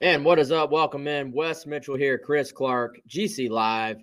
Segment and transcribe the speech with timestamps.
[0.00, 0.70] And what is up?
[0.70, 1.32] Welcome in.
[1.32, 3.98] Wes Mitchell here, Chris Clark, GC Live.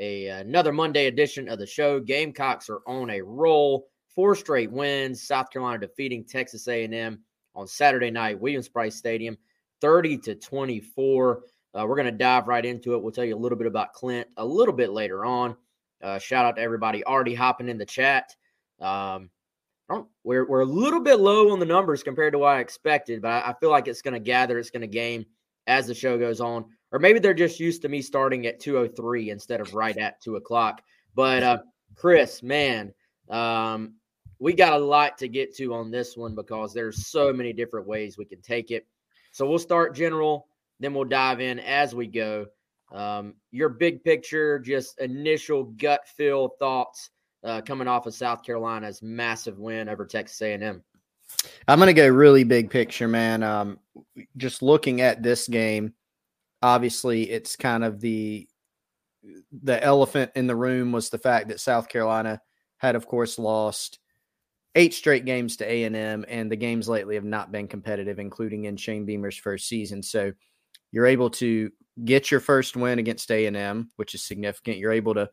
[0.00, 2.00] A another Monday edition of the show.
[2.00, 3.86] Gamecocks are on a roll.
[4.14, 5.22] Four straight wins.
[5.22, 7.20] South Carolina defeating Texas A&M
[7.54, 9.38] on Saturday night, Williams-Brice Stadium,
[9.80, 11.42] 30 to 24.
[11.74, 13.02] Uh, we're going to dive right into it.
[13.02, 15.56] We'll tell you a little bit about Clint a little bit later on.
[16.02, 18.34] Uh, shout out to everybody already hopping in the chat.
[18.80, 19.30] Um,
[20.24, 23.28] we're we're a little bit low on the numbers compared to what I expected, but
[23.28, 25.24] I, I feel like it's going to gather, it's going to game
[25.66, 29.28] as the show goes on, or maybe they're just used to me starting at 2.03
[29.28, 30.82] instead of right at two o'clock.
[31.14, 31.58] But uh,
[31.94, 32.92] Chris, man,
[33.30, 33.94] um,
[34.38, 37.86] we got a lot to get to on this one because there's so many different
[37.86, 38.86] ways we can take it.
[39.36, 40.48] So we'll start general,
[40.80, 42.46] then we'll dive in as we go.
[42.90, 47.10] Um, your big picture, just initial gut feel thoughts
[47.44, 50.82] uh, coming off of South Carolina's massive win over Texas A&M?
[51.68, 53.42] I'm going to go really big picture, man.
[53.42, 53.78] Um,
[54.38, 55.92] just looking at this game,
[56.62, 58.48] obviously it's kind of the
[59.52, 62.40] the elephant in the room was the fact that South Carolina
[62.78, 63.98] had, of course, lost
[64.76, 68.76] eight straight games to A&M, and the games lately have not been competitive, including in
[68.76, 70.02] Shane Beamer's first season.
[70.02, 70.32] So
[70.92, 71.70] you're able to
[72.04, 74.76] get your first win against A&M, which is significant.
[74.76, 75.30] You're able to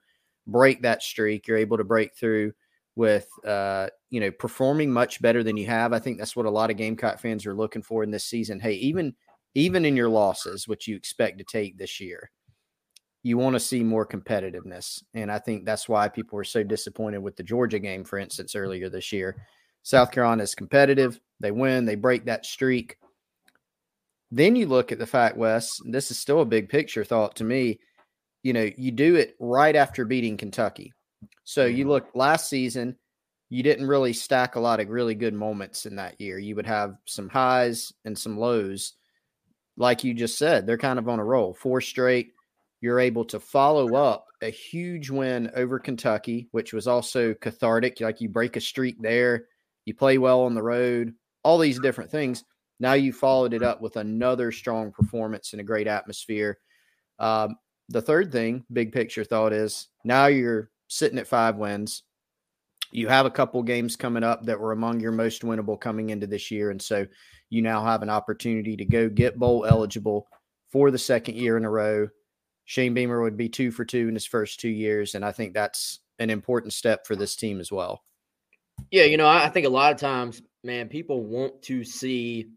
[0.48, 1.48] break that streak.
[1.48, 2.54] You're able to break through
[2.96, 5.94] with uh, you know performing much better than you have.
[5.94, 8.60] I think that's what a lot of Gamecock fans are looking for in this season.
[8.60, 9.14] Hey, even
[9.56, 12.32] even in your losses, which you expect to take this year,
[13.24, 17.20] you want to see more competitiveness, and I think that's why people were so disappointed
[17.20, 19.38] with the Georgia game, for instance, earlier this year.
[19.82, 21.20] South Carolina is competitive.
[21.40, 21.86] They win.
[21.86, 22.98] They break that streak.
[24.32, 25.80] Then you look at the fact, Wes.
[25.86, 27.80] This is still a big picture thought to me
[28.44, 30.94] you know, you do it right after beating Kentucky.
[31.46, 31.92] So you mm-hmm.
[31.92, 32.98] look last season,
[33.50, 36.38] you didn't really stack a lot of really good moments in that year.
[36.38, 38.94] You would have some highs and some lows.
[39.78, 41.54] Like you just said, they're kind of on a roll.
[41.54, 42.33] Four straight.
[42.84, 48.02] You're able to follow up a huge win over Kentucky, which was also cathartic.
[48.02, 49.46] Like you break a streak there,
[49.86, 51.14] you play well on the road,
[51.46, 52.44] all these different things.
[52.82, 56.58] Now you followed it up with another strong performance in a great atmosphere.
[57.20, 57.56] Um,
[57.88, 62.04] the third thing, big picture thought is now you're sitting at five wins.
[62.92, 66.28] You have a couple games coming up that were among your most winnable coming into
[66.28, 66.70] this year.
[66.70, 67.08] And so
[67.50, 70.28] you now have an opportunity to go get bowl eligible
[70.70, 72.10] for the second year in a row.
[72.66, 75.16] Shane Beamer would be two for two in his first two years.
[75.16, 78.04] And I think that's an important step for this team as well.
[78.92, 82.50] Yeah, you know, I think a lot of times, man, people want to see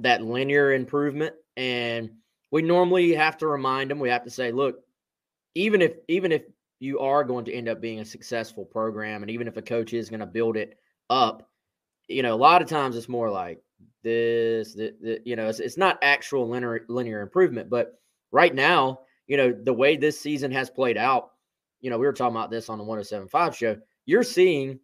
[0.00, 1.34] that linear improvement.
[1.56, 2.10] And
[2.50, 3.98] we normally have to remind them.
[3.98, 4.80] We have to say, look,
[5.54, 6.42] even if even if
[6.80, 9.92] you are going to end up being a successful program, and even if a coach
[9.92, 11.48] is going to build it up,
[12.08, 13.62] you know, a lot of times it's more like
[14.02, 17.70] this, the, the, you know, it's, it's not actual linear linear improvement.
[17.70, 17.98] But
[18.32, 21.30] right now, you know, the way this season has played out,
[21.80, 23.76] you know, we were talking about this on the 1075 show.
[24.06, 24.78] You're seeing,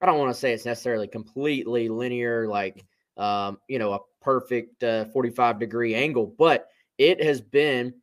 [0.00, 2.84] I don't want to say it's necessarily completely linear, like,
[3.16, 6.68] um, you know, a perfect uh, 45 degree angle, but
[6.98, 7.94] it has been,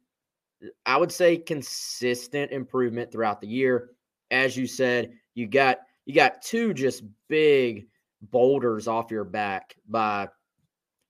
[0.85, 3.91] I would say, consistent improvement throughout the year.
[4.31, 7.87] As you said, you got you got two just big
[8.21, 10.27] boulders off your back by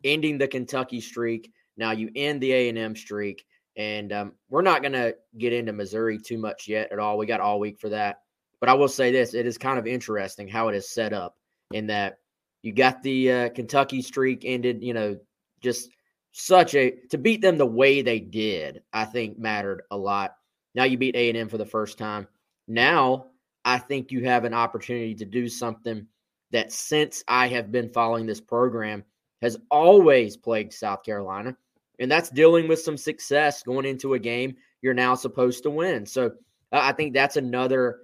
[0.03, 1.51] ending the Kentucky streak.
[1.77, 5.53] Now you end the A and M streak, and um, we're not going to get
[5.53, 7.17] into Missouri too much yet at all.
[7.17, 8.21] We got all week for that.
[8.59, 11.37] But I will say this: it is kind of interesting how it is set up
[11.71, 12.19] in that
[12.61, 14.83] you got the uh, Kentucky streak ended.
[14.83, 15.17] You know,
[15.61, 15.89] just
[16.31, 20.35] such a to beat them the way they did, I think mattered a lot.
[20.75, 22.27] Now you beat A&M for the first time.
[22.67, 23.27] Now
[23.65, 26.07] I think you have an opportunity to do something
[26.51, 29.03] that since I have been following this program
[29.41, 31.55] has always plagued South Carolina,
[31.99, 36.05] and that's dealing with some success going into a game you're now supposed to win.
[36.05, 36.31] So
[36.71, 38.01] I think that's another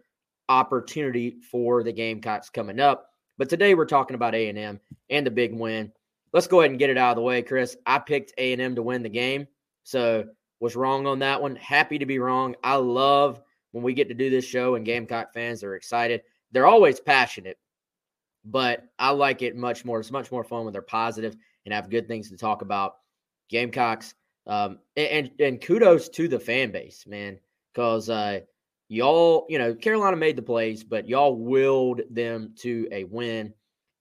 [0.47, 3.09] opportunity for the Gamecocks coming up.
[3.37, 5.91] But today we're talking about A&M and the big win
[6.33, 7.77] let's go ahead and get it out of the way, Chris.
[7.85, 9.47] I picked A and M to win the game,
[9.83, 10.25] So
[10.59, 11.55] was wrong on that one.
[11.55, 12.55] Happy to be wrong.
[12.63, 16.21] I love when we get to do this show and Gamecock fans are excited.
[16.51, 17.57] They're always passionate,
[18.43, 19.99] but I like it much more.
[19.99, 21.35] It's much more fun when they're positive
[21.65, 22.95] and have good things to talk about.
[23.49, 24.13] Gamecocks,
[24.47, 27.39] um, and and kudos to the fan base, man,
[27.73, 28.41] because uh,
[28.87, 33.53] y'all, you know, Carolina made the plays, but y'all willed them to a win.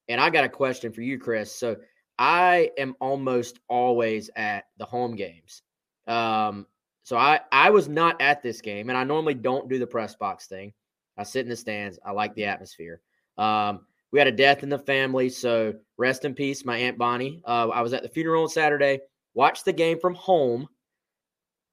[0.08, 1.52] And I got a question for you, Chris.
[1.54, 1.76] So
[2.18, 5.62] I am almost always at the home games.
[6.06, 6.66] Um,
[7.02, 10.14] so I I was not at this game, and I normally don't do the press
[10.14, 10.72] box thing.
[11.16, 11.98] I sit in the stands.
[12.04, 13.00] I like the atmosphere.
[13.36, 13.80] Um,
[14.10, 17.42] we had a death in the family, so rest in peace, my aunt Bonnie.
[17.44, 19.00] Uh, I was at the funeral on Saturday.
[19.34, 20.68] Watched the game from home.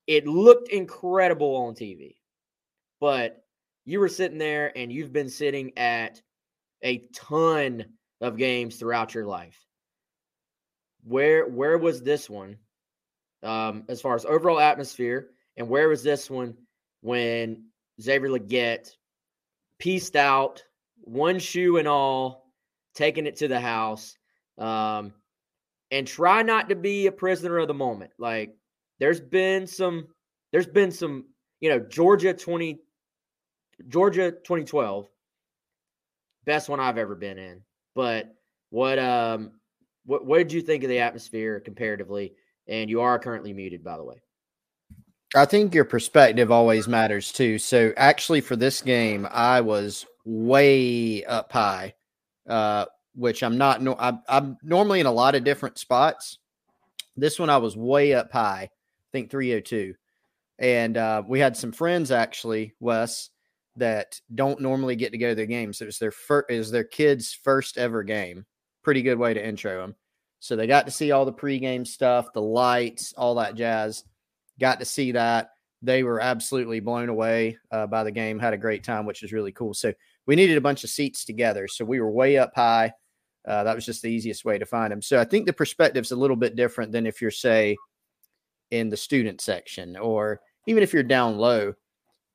[0.08, 2.18] It looked incredible on TV,
[3.00, 3.44] but
[3.86, 6.22] you were sitting there, and you've been sitting at
[6.84, 7.86] a ton
[8.22, 9.60] of games throughout your life.
[11.04, 12.58] Where where was this one
[13.44, 15.30] um, as far as overall atmosphere?
[15.58, 16.58] And where was this one
[17.02, 17.66] when
[18.02, 18.90] Xavier Legette
[19.80, 20.64] pieced out,
[21.02, 22.52] one shoe and all,
[22.94, 24.18] taking it to the house?
[24.58, 25.14] Um,
[25.92, 28.12] and try not to be a prisoner of the moment.
[28.18, 28.56] Like
[29.00, 30.08] there's been some,
[30.52, 31.26] there's been some,
[31.60, 32.80] you know, Georgia 20,
[33.88, 35.08] Georgia 2012,
[36.46, 37.62] best one I've ever been in.
[37.94, 38.36] But
[38.70, 39.52] what, um,
[40.06, 42.34] what, what did you think of the atmosphere comparatively?
[42.68, 44.22] And you are currently muted, by the way.
[45.36, 47.60] I think your perspective always matters too.
[47.60, 51.94] So actually, for this game, I was way up high,
[52.48, 52.86] uh,
[53.16, 53.82] which I'm not.
[53.82, 56.38] No, I'm, I'm normally in a lot of different spots.
[57.18, 58.70] This one I was way up high.
[58.70, 59.96] I think 302,
[60.60, 63.30] and uh, we had some friends actually, Wes,
[63.78, 65.82] that don't normally get to go to games.
[65.82, 68.46] It was their first, is their kids' first ever game.
[68.84, 69.96] Pretty good way to intro them.
[70.40, 74.04] So they got to see all the pregame stuff, the lights, all that jazz.
[74.60, 75.52] Got to see that.
[75.82, 78.40] They were absolutely blown away uh, by the game.
[78.40, 79.74] Had a great time, which is really cool.
[79.74, 79.94] So
[80.26, 81.68] we needed a bunch of seats together.
[81.68, 82.94] So we were way up high.
[83.48, 85.02] Uh, that was just the easiest way to find them.
[85.02, 87.76] So I think the perspective's a little bit different than if you're, say,
[88.72, 91.74] in the student section or even if you're down low.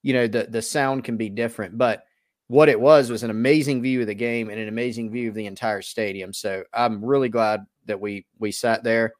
[0.03, 2.05] You know, the the sound can be different, but
[2.47, 5.35] what it was was an amazing view of the game and an amazing view of
[5.35, 6.33] the entire stadium.
[6.33, 9.13] So I'm really glad that we we sat there.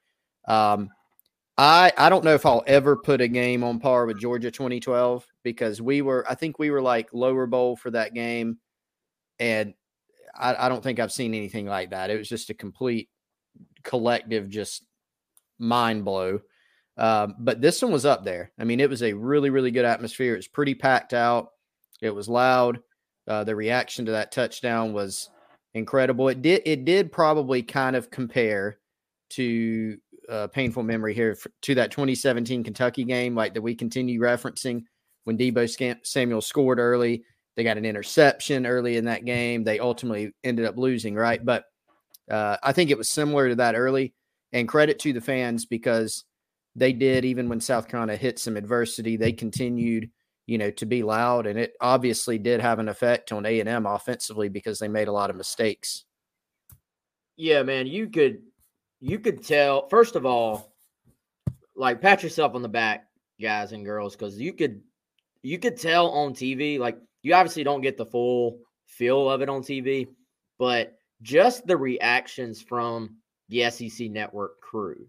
[0.49, 0.89] Um,
[1.59, 5.27] I I don't know if I'll ever put a game on par with Georgia 2012
[5.43, 8.59] because we were I think we were like lower bowl for that game,
[9.39, 9.75] and
[10.41, 12.11] I, I don't think I've seen anything like that.
[12.11, 13.09] It was just a complete
[13.85, 14.85] collective just
[15.59, 16.41] mind blow.
[16.97, 18.53] Um, but this one was up there.
[18.59, 20.35] I mean, it was a really really good atmosphere.
[20.35, 21.51] It was pretty packed out.
[22.03, 22.81] It was loud.
[23.29, 25.31] Uh, the reaction to that touchdown was
[25.75, 26.29] incredible.
[26.29, 28.79] It did it did probably kind of compare
[29.31, 29.97] to
[30.29, 34.83] uh, painful memory here to that 2017 Kentucky game, like that we continue referencing
[35.25, 37.25] when Deebo Samuel scored early.
[37.61, 39.65] They got an interception early in that game.
[39.65, 41.45] They ultimately ended up losing, right?
[41.45, 41.67] But
[42.31, 44.15] uh, I think it was similar to that early.
[44.55, 46.25] And credit to the fans because
[46.75, 50.09] they did, even when South Carolina hit some adversity, they continued,
[50.47, 51.47] you know, to be loud.
[51.47, 55.09] And it obviously did have an effect on A and M offensively because they made
[55.09, 56.07] a lot of mistakes.
[57.37, 58.41] Yeah, man, you could
[59.01, 60.73] you could tell first of all,
[61.77, 63.09] like pat yourself on the back,
[63.39, 64.81] guys and girls, because you could
[65.43, 69.49] you could tell on TV, like you obviously don't get the full feel of it
[69.49, 70.09] on TV,
[70.59, 73.17] but just the reactions from
[73.49, 75.07] the SEC network crew,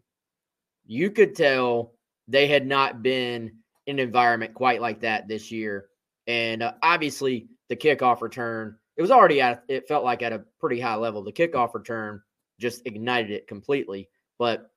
[0.86, 1.94] you could tell
[2.28, 3.52] they had not been
[3.86, 5.86] in an environment quite like that this year.
[6.28, 10.44] And uh, obviously, the kickoff return, it was already at, it felt like at a
[10.60, 11.24] pretty high level.
[11.24, 12.22] The kickoff return
[12.60, 14.10] just ignited it completely.
[14.38, 14.70] But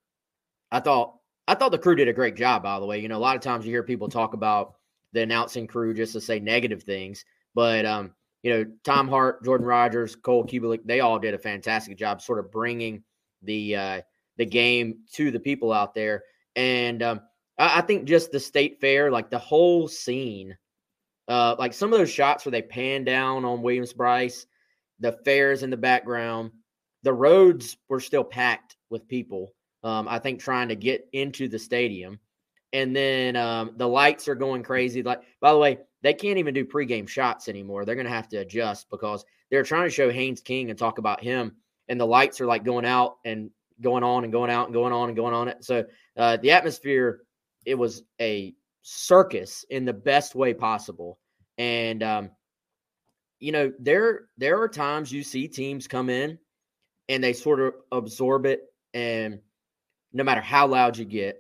[0.71, 1.15] I thought
[1.47, 3.01] I thought the crew did a great job, by the way.
[3.01, 4.75] You know, a lot of times you hear people talk about
[5.15, 7.25] the announcing crew just to say negative things.
[7.55, 11.97] But um, you know, Tom Hart, Jordan Rodgers, Cole Cubelic, they all did a fantastic
[11.97, 13.03] job sort of bringing
[13.43, 14.01] the uh
[14.37, 16.23] the game to the people out there.
[16.57, 17.21] And um
[17.59, 20.57] I, I think just the state fair, like the whole scene,
[21.29, 24.47] uh, like some of those shots where they pan down on Williams-Brice,
[25.01, 26.51] the fairs in the background,
[27.03, 29.53] the roads were still packed with people.
[29.83, 32.19] Um, I think trying to get into the stadium,
[32.75, 35.05] and then um, the lights are going crazy.
[35.05, 37.85] Like, by the way, they can't even do pregame shots anymore.
[37.85, 40.99] They're going to have to adjust because they're trying to show Haynes King and talk
[40.99, 41.53] about him,
[41.89, 43.51] and the lights are like going out and
[43.81, 45.49] going on and going out and going on and going on.
[45.49, 45.85] It so
[46.17, 47.21] uh, the atmosphere
[47.65, 51.21] it was a circus in the best way possible,
[51.57, 52.31] and um,
[53.39, 56.39] you know there there are times you see teams come in
[57.09, 58.63] and they sort of absorb it.
[58.93, 59.41] And
[60.13, 61.39] no matter how loud you get,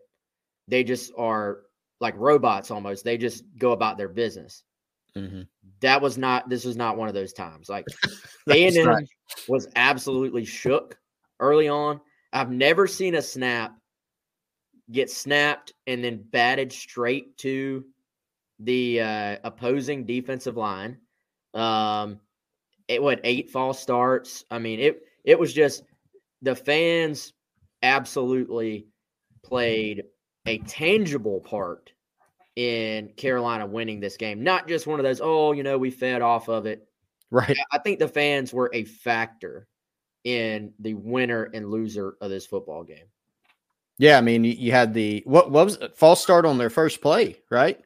[0.68, 1.60] they just are
[2.00, 3.04] like robots almost.
[3.04, 4.62] They just go about their business.
[5.16, 5.42] Mm-hmm.
[5.80, 6.48] That was not.
[6.48, 7.68] This was not one of those times.
[7.68, 7.86] Like
[8.50, 9.06] A and M
[9.48, 10.98] was absolutely shook
[11.40, 12.00] early on.
[12.32, 13.76] I've never seen a snap
[14.90, 17.84] get snapped and then batted straight to
[18.58, 20.98] the uh, opposing defensive line.
[21.54, 22.20] Um,
[22.88, 24.44] it what eight false starts.
[24.50, 25.02] I mean it.
[25.24, 25.84] It was just
[26.42, 27.32] the fans
[27.82, 28.88] absolutely
[29.42, 30.04] played
[30.46, 31.92] a tangible part
[32.56, 34.42] in Carolina winning this game.
[34.42, 36.86] Not just one of those, oh, you know, we fed off of it.
[37.30, 37.56] Right.
[37.72, 39.66] I think the fans were a factor
[40.24, 43.06] in the winner and loser of this football game.
[43.98, 45.96] Yeah, I mean, you had the what, what was it?
[45.96, 47.80] false start on their first play, right?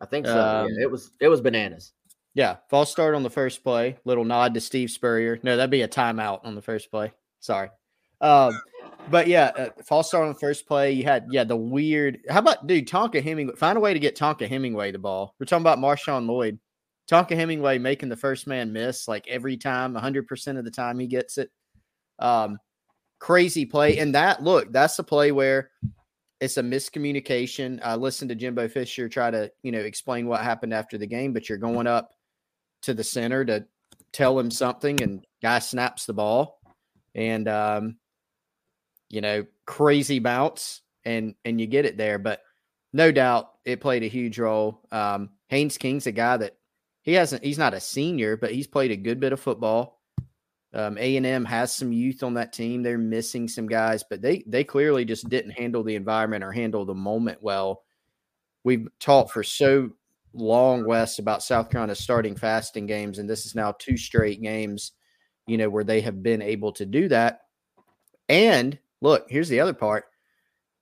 [0.00, 0.40] I think so.
[0.40, 1.92] Um, yeah, it was it was bananas.
[2.34, 3.96] Yeah, false start on the first play.
[4.04, 5.38] Little nod to Steve Spurrier.
[5.42, 7.12] No, that'd be a timeout on the first play.
[7.40, 7.70] Sorry.
[8.20, 8.58] Um,
[9.10, 10.92] but yeah, uh, false start on the first play.
[10.92, 12.20] You had yeah the weird.
[12.28, 13.54] How about dude Tonka Hemingway?
[13.56, 15.34] Find a way to get Tonka Hemingway the ball.
[15.38, 16.58] We're talking about Marshawn Lloyd.
[17.10, 20.98] Tonka Hemingway making the first man miss like every time, hundred percent of the time
[20.98, 21.50] he gets it.
[22.18, 22.58] Um,
[23.18, 25.70] crazy play, and that look that's the play where
[26.40, 27.80] it's a miscommunication.
[27.82, 31.32] I listened to Jimbo Fisher try to you know explain what happened after the game,
[31.32, 32.12] but you're going up
[32.82, 33.64] to the center to
[34.12, 36.60] tell him something, and guy snaps the ball,
[37.14, 37.96] and um,
[39.12, 42.18] you know, crazy bounce and and you get it there.
[42.18, 42.40] But
[42.92, 44.80] no doubt it played a huge role.
[44.90, 46.56] Um, Haynes King's a guy that
[47.02, 50.00] he hasn't he's not a senior, but he's played a good bit of football.
[50.74, 52.82] Um, A and M has some youth on that team.
[52.82, 56.86] They're missing some guys, but they they clearly just didn't handle the environment or handle
[56.86, 57.82] the moment well.
[58.64, 59.90] We've talked for so
[60.32, 64.92] long, Wes, about South Carolina starting fasting games, and this is now two straight games,
[65.46, 67.40] you know, where they have been able to do that.
[68.30, 70.06] And look, here's the other part.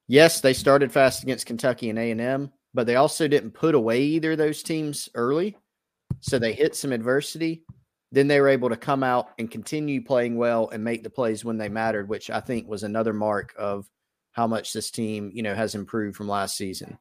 [0.07, 4.33] Yes, they started fast against Kentucky and A&M, but they also didn't put away either
[4.33, 5.57] of those teams early.
[6.21, 7.65] So they hit some adversity.
[8.13, 11.45] Then they were able to come out and continue playing well and make the plays
[11.45, 13.89] when they mattered, which I think was another mark of
[14.33, 16.99] how much this team, you know, has improved from last season.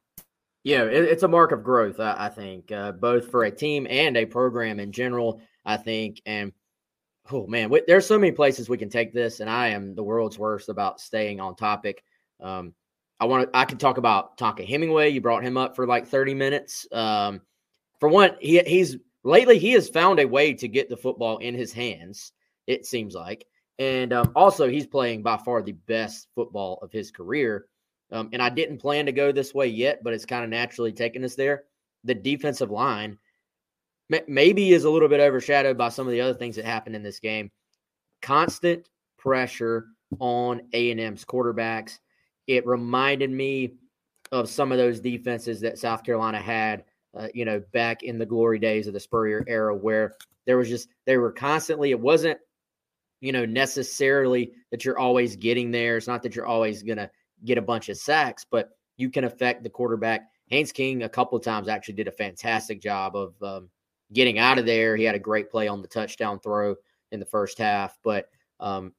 [0.62, 4.26] Yeah, it's a mark of growth, I think, uh, both for a team and a
[4.26, 5.40] program in general.
[5.64, 6.52] I think, and
[7.32, 10.38] oh man, there's so many places we can take this, and I am the world's
[10.38, 12.02] worst about staying on topic.
[12.40, 12.74] Um,
[13.18, 13.58] I want to.
[13.58, 15.10] I could talk about Tonka Hemingway.
[15.10, 16.86] You brought him up for like 30 minutes.
[16.90, 17.42] Um,
[17.98, 21.54] for one, he he's lately he has found a way to get the football in
[21.54, 22.32] his hands.
[22.66, 23.46] It seems like,
[23.78, 27.66] and um, also he's playing by far the best football of his career.
[28.12, 30.92] Um, and I didn't plan to go this way yet, but it's kind of naturally
[30.92, 31.64] taken us there.
[32.04, 33.18] The defensive line
[34.26, 37.02] maybe is a little bit overshadowed by some of the other things that happened in
[37.02, 37.50] this game.
[38.22, 38.88] Constant
[39.18, 39.86] pressure
[40.18, 41.98] on A&M's quarterbacks.
[42.46, 43.74] It reminded me
[44.32, 46.84] of some of those defenses that South Carolina had,
[47.16, 50.68] uh, you know, back in the glory days of the Spurrier era, where there was
[50.68, 51.90] just they were constantly.
[51.90, 52.38] It wasn't,
[53.20, 55.96] you know, necessarily that you're always getting there.
[55.96, 57.10] It's not that you're always gonna
[57.44, 60.22] get a bunch of sacks, but you can affect the quarterback.
[60.48, 63.68] Haynes King a couple of times actually did a fantastic job of um,
[64.12, 64.96] getting out of there.
[64.96, 66.76] He had a great play on the touchdown throw
[67.12, 67.98] in the first half.
[68.02, 68.26] But
[68.58, 68.92] um,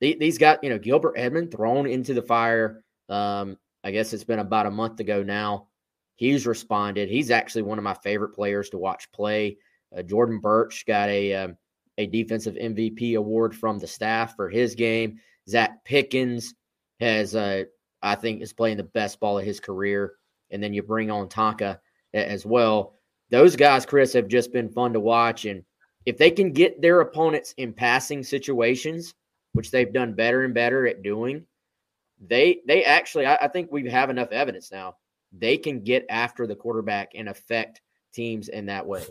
[0.00, 2.82] these got, you know, Gilbert Edmond thrown into the fire.
[3.08, 5.68] Um, I guess it's been about a month ago now.
[6.16, 7.08] He's responded.
[7.08, 9.56] He's actually one of my favorite players to watch play.
[9.96, 11.56] Uh, Jordan Burch got a um,
[11.98, 15.18] a defensive MVP award from the staff for his game.
[15.48, 16.54] Zacch Pickens
[17.00, 17.64] has, uh,
[18.02, 20.14] I think, is playing the best ball of his career.
[20.50, 21.78] And then you bring on Tonka
[22.14, 22.99] as well
[23.30, 25.44] those guys, Chris, have just been fun to watch.
[25.44, 25.64] And
[26.06, 29.14] if they can get their opponents in passing situations,
[29.52, 31.44] which they've done better and better at doing,
[32.20, 34.96] they they actually I, I think we have enough evidence now.
[35.32, 37.80] They can get after the quarterback and affect
[38.12, 39.04] teams in that way.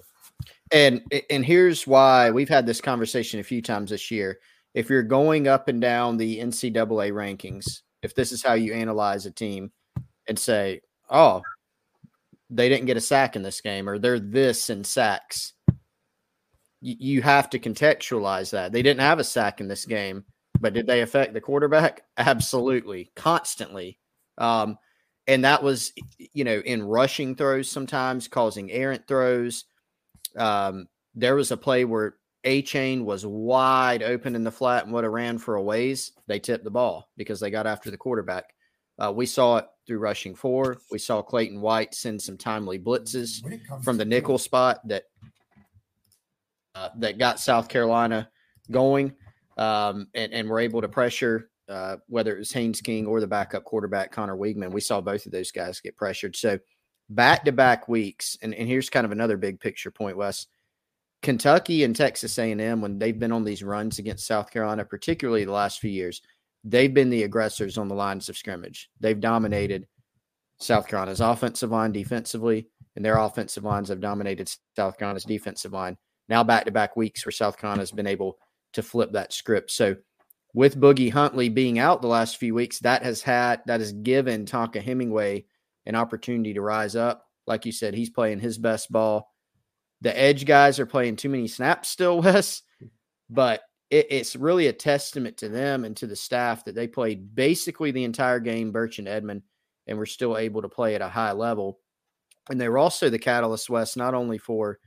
[0.71, 4.39] And and here's why we've had this conversation a few times this year.
[4.73, 9.25] If you're going up and down the NCAA rankings, if this is how you analyze
[9.25, 9.71] a team
[10.27, 11.41] and say, "Oh,
[12.49, 15.53] they didn't get a sack in this game or they're this in sacks.
[16.81, 18.71] You have to contextualize that.
[18.71, 20.23] They didn't have a sack in this game,
[20.59, 22.03] but did they affect the quarterback?
[22.17, 23.99] Absolutely, constantly.
[24.37, 24.77] Um,
[25.27, 25.93] and that was,
[26.33, 29.65] you know, in rushing throws sometimes causing errant throws.
[30.37, 32.15] Um, there was a play where
[32.45, 36.13] Achane was wide open in the flat and would have ran for a ways.
[36.27, 38.45] They tipped the ball because they got after the quarterback.
[38.99, 40.77] Uh, we saw it through rushing four.
[40.91, 43.41] We saw Clayton White send some timely blitzes
[43.83, 45.03] from the nickel spot that
[46.75, 48.29] uh, that got South Carolina
[48.69, 49.13] going,
[49.57, 53.27] um, and, and were able to pressure uh, whether it was Haynes King or the
[53.27, 54.71] backup quarterback Conner Weigman.
[54.71, 56.35] We saw both of those guys get pressured.
[56.35, 56.59] So
[57.09, 60.47] back to back weeks, and, and here's kind of another big picture point, Wes.
[61.21, 65.51] Kentucky and Texas A&M, when they've been on these runs against South Carolina, particularly the
[65.51, 66.21] last few years,
[66.63, 68.89] they've been the aggressors on the lines of scrimmage.
[68.99, 69.87] They've dominated
[70.59, 75.97] South Carolina's offensive line defensively, and their offensive lines have dominated South Carolina's defensive line.
[76.27, 78.37] Now back to back weeks where South Carolina has been able
[78.73, 79.71] to flip that script.
[79.71, 79.95] So
[80.53, 84.45] with Boogie Huntley being out the last few weeks, that has had that has given
[84.45, 85.45] Tonka Hemingway
[85.85, 87.25] an opportunity to rise up.
[87.47, 89.31] Like you said, he's playing his best ball.
[90.01, 92.61] The edge guys are playing too many snaps still, Wes,
[93.29, 97.35] but it, it's really a testament to them and to the staff that they played
[97.35, 99.43] basically the entire game, Burch and Edmond,
[99.87, 101.79] and were still able to play at a high level.
[102.49, 104.79] And they were also the catalyst, Wes, not only for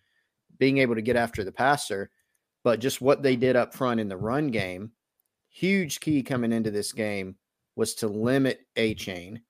[0.58, 2.10] being able to get after the passer,
[2.64, 4.92] but just what they did up front in the run game.
[5.48, 7.36] Huge key coming into this game
[7.76, 9.40] was to limit Achane.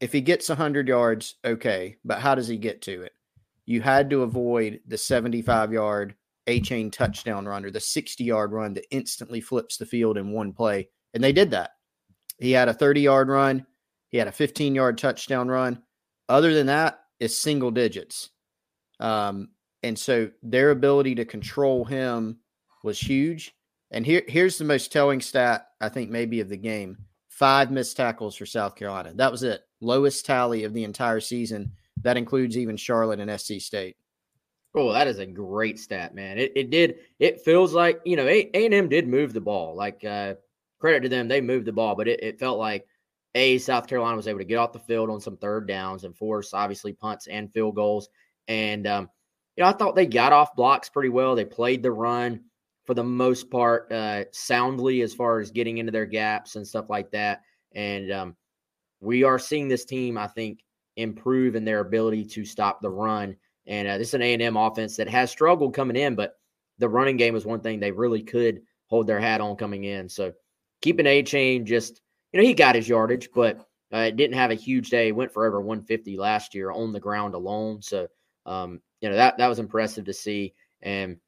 [0.00, 3.12] If he gets 100 yards, okay, but how does he get to it?
[3.66, 6.14] You had to avoid the 75 yard
[6.48, 10.52] Achane touchdown run or the 60 yard run that instantly flips the field in one
[10.52, 10.88] play.
[11.14, 11.72] And they did that.
[12.38, 13.66] He had a 30 yard run,
[14.08, 15.82] he had a 15 yard touchdown run.
[16.28, 18.30] Other than that, it's single digits.
[19.00, 19.50] Um,
[19.82, 22.38] and so their ability to control him
[22.82, 23.54] was huge.
[23.90, 26.98] And here, here's the most telling stat, I think, maybe of the game
[27.38, 29.12] five missed tackles for South Carolina.
[29.14, 29.62] That was it.
[29.80, 31.70] Lowest tally of the entire season.
[32.02, 33.96] That includes even Charlotte and SC State.
[34.78, 36.38] Oh, that is a great stat, man.
[36.38, 36.98] It, it did.
[37.18, 39.74] It feels like you know A and M did move the ball.
[39.74, 40.34] Like uh,
[40.78, 42.86] credit to them, they moved the ball, but it, it felt like
[43.34, 46.16] a South Carolina was able to get off the field on some third downs and
[46.16, 48.08] force obviously punts and field goals.
[48.46, 49.08] And um,
[49.56, 51.34] you know, I thought they got off blocks pretty well.
[51.34, 52.44] They played the run
[52.86, 56.88] for the most part uh, soundly as far as getting into their gaps and stuff
[56.88, 57.42] like that.
[57.72, 58.36] And um,
[59.00, 60.60] we are seeing this team, I think,
[60.96, 63.36] improve in their ability to stop the run.
[63.68, 66.38] And uh, this is an A&M offense that has struggled coming in, but
[66.78, 70.08] the running game was one thing they really could hold their hat on coming in.
[70.08, 70.32] So
[70.80, 72.00] keeping Achane just,
[72.32, 75.12] you know, he got his yardage, but uh, didn't have a huge day.
[75.12, 77.82] Went for over 150 last year on the ground alone.
[77.82, 78.08] So,
[78.46, 80.54] um, you know, that, that was impressive to see.
[80.80, 81.18] And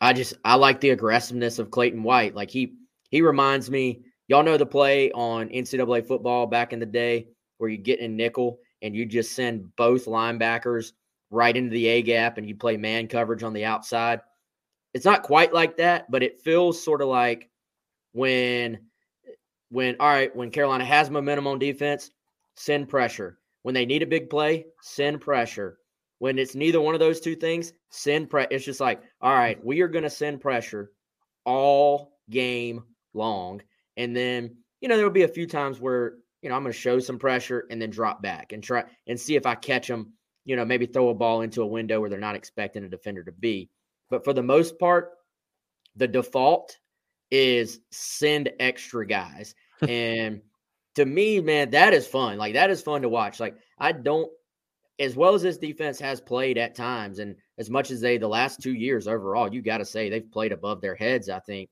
[0.00, 2.34] I just, I like the aggressiveness of Clayton White.
[2.34, 2.74] Like he,
[3.10, 7.70] he reminds me, y'all know the play on NCAA football back in the day where
[7.70, 10.92] you get in nickel and you just send both linebackers
[11.32, 14.20] right into the A gap and you play man coverage on the outside.
[14.94, 17.50] It's not quite like that, but it feels sort of like
[18.12, 18.78] when
[19.70, 22.10] when all right, when Carolina has momentum on defense,
[22.56, 23.38] send pressure.
[23.62, 25.78] When they need a big play, send pressure.
[26.18, 28.48] When it's neither one of those two things, send pressure.
[28.50, 30.92] It's just like, all right, we are going to send pressure
[31.44, 33.62] all game long.
[33.96, 36.72] And then, you know, there will be a few times where you know, I'm going
[36.72, 39.86] to show some pressure and then drop back and try and see if I catch
[39.86, 40.12] them,
[40.44, 43.22] you know, maybe throw a ball into a window where they're not expecting a defender
[43.24, 43.70] to be.
[44.10, 45.10] But for the most part,
[45.96, 46.78] the default
[47.30, 49.54] is send extra guys.
[49.88, 50.42] and
[50.94, 52.38] to me, man, that is fun.
[52.38, 53.40] Like that is fun to watch.
[53.40, 54.30] Like I don't
[54.98, 58.28] as well as this defense has played at times and as much as they the
[58.28, 61.70] last 2 years overall, you got to say they've played above their heads, I think.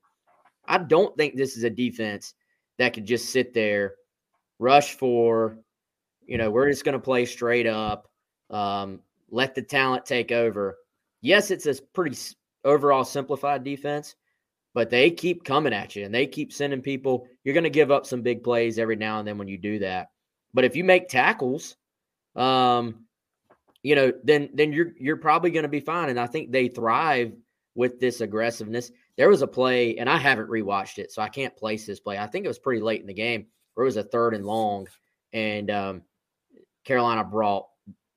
[0.65, 2.33] I don't think this is a defense
[2.77, 3.95] that could just sit there
[4.59, 5.57] rush for,
[6.25, 8.10] you know, we're just going to play straight up,
[8.51, 10.77] um, let the talent take over.
[11.21, 12.17] Yes, it's a pretty
[12.63, 14.15] overall simplified defense,
[14.73, 17.27] but they keep coming at you and they keep sending people.
[17.43, 19.79] You're going to give up some big plays every now and then when you do
[19.79, 20.09] that.
[20.53, 21.75] But if you make tackles,
[22.35, 23.05] um,
[23.83, 26.09] you know, then then you're you're probably going to be fine.
[26.09, 27.33] And I think they thrive
[27.73, 28.91] with this aggressiveness.
[29.17, 32.17] There was a play, and I haven't rewatched it, so I can't place this play.
[32.17, 34.45] I think it was pretty late in the game where it was a third and
[34.45, 34.87] long,
[35.33, 36.01] and um,
[36.83, 37.67] Carolina brought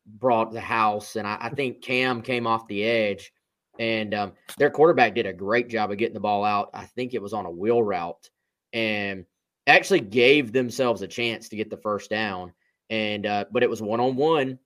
[0.07, 3.33] brought the house, and I, I, think Cam came off the edge,
[3.79, 6.71] and um, their quarterback did a great job of getting the ball out.
[6.75, 8.31] I think it was on a wheel route,
[8.73, 9.25] and
[9.67, 12.53] actually gave themselves a chance to get the first down.
[12.91, 14.59] And uh, but it was one on one.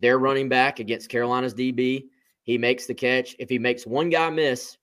[0.00, 2.06] They're running back against Carolina's DB.
[2.42, 3.36] He makes the catch.
[3.38, 4.76] If he makes one guy miss,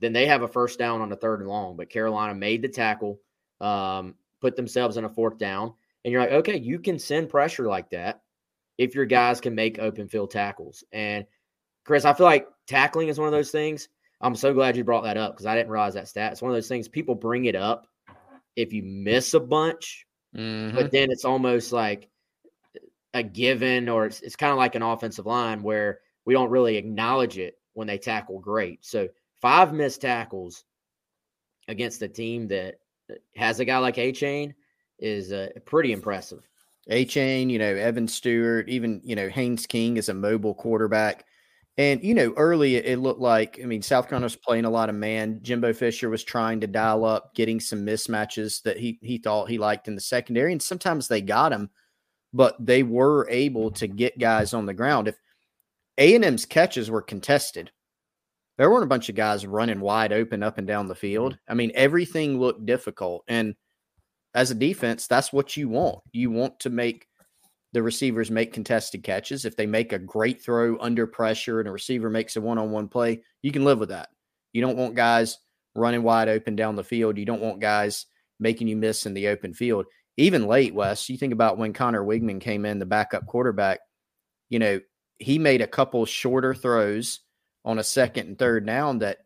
[0.00, 1.76] then they have a first down on the third and long.
[1.76, 3.20] But Carolina made the tackle.
[3.60, 5.74] Um, put themselves in a fourth down.
[6.04, 8.20] And you're like, okay, you can send pressure like that
[8.78, 10.84] if your guys can make open field tackles.
[10.92, 11.24] And
[11.84, 13.88] Chris, I feel like tackling is one of those things.
[14.20, 16.32] I'm so glad you brought that up because I didn't realize that stat.
[16.32, 17.86] It's one of those things people bring it up
[18.56, 20.74] if you miss a bunch, mm-hmm.
[20.74, 22.08] but then it's almost like
[23.14, 26.76] a given, or it's, it's kind of like an offensive line where we don't really
[26.76, 28.84] acknowledge it when they tackle great.
[28.84, 29.08] So
[29.40, 30.64] five missed tackles
[31.68, 32.76] against a team that
[33.36, 34.54] has a guy like Achane
[34.98, 36.48] is uh, pretty impressive.
[36.90, 41.24] Achane, you know, Evan Stewart, even, you know, Haynes King is a mobile quarterback.
[41.78, 44.88] And, you know, early it looked like, I mean, South Carolina was playing a lot
[44.88, 45.40] of man.
[45.42, 49.58] Jimbo Fisher was trying to dial up, getting some mismatches that he, he thought he
[49.58, 50.52] liked in the secondary.
[50.52, 51.68] And sometimes they got him,
[52.32, 55.08] but they were able to get guys on the ground.
[55.08, 55.16] If
[55.98, 57.70] A&M's catches were contested,
[58.56, 61.34] there weren't a bunch of guys running wide open up and down the field.
[61.34, 61.52] Mm-hmm.
[61.52, 63.24] I mean, everything looked difficult.
[63.28, 63.54] And
[64.36, 65.98] as a defense, that's what you want.
[66.12, 67.08] You want to make
[67.72, 69.46] the receivers make contested catches.
[69.46, 72.70] If they make a great throw under pressure and a receiver makes a one on
[72.70, 74.10] one play, you can live with that.
[74.52, 75.38] You don't want guys
[75.74, 77.16] running wide open down the field.
[77.16, 78.06] You don't want guys
[78.38, 79.86] making you miss in the open field.
[80.18, 83.80] Even late, Wes, you think about when Conner Weigman came in, the backup quarterback,
[84.50, 84.80] you know,
[85.18, 87.20] he made a couple shorter throws
[87.64, 89.18] on a second and third down that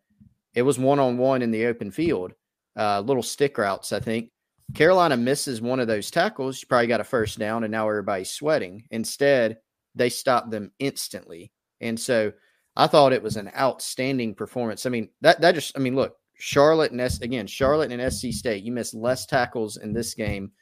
[0.55, 2.33] it was one on one in the open field,
[2.77, 4.31] uh, little stick routes, I think.
[4.75, 8.31] Carolina misses one of those tackles, you probably got a first down, and now everybody's
[8.31, 8.85] sweating.
[8.91, 9.59] Instead,
[9.95, 11.53] they stop them instantly.
[11.81, 12.33] And so
[12.77, 14.87] I thought it was an outstanding performance.
[14.87, 18.33] I mean, that that just I mean, look, Charlotte and S again, Charlotte and SC
[18.33, 20.53] State, you missed less tackles in this game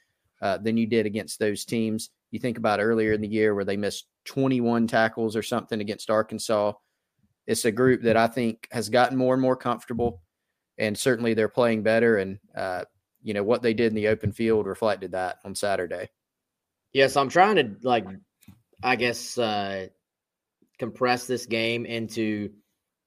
[0.41, 2.09] uh, than you did against those teams.
[2.31, 6.09] You think about earlier in the year where they missed 21 tackles or something against
[6.09, 6.73] Arkansas.
[7.47, 10.21] It's a group that I think has gotten more and more comfortable,
[10.77, 12.17] and certainly they're playing better.
[12.17, 12.85] And uh,
[13.21, 16.09] you know what they did in the open field reflected that on Saturday.
[16.93, 18.05] Yes, I'm trying to like,
[18.83, 19.87] I guess, uh,
[20.79, 22.49] compress this game into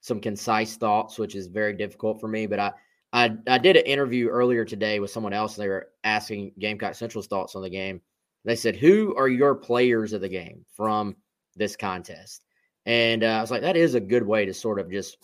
[0.01, 2.47] some concise thoughts, which is very difficult for me.
[2.47, 2.73] But I,
[3.13, 5.57] I, I did an interview earlier today with someone else.
[5.57, 8.01] And they were asking Gamecock Central's thoughts on the game.
[8.45, 11.17] They said, "Who are your players of the game from
[11.57, 12.45] this contest?"
[12.87, 15.17] And uh, I was like, "That is a good way to sort of just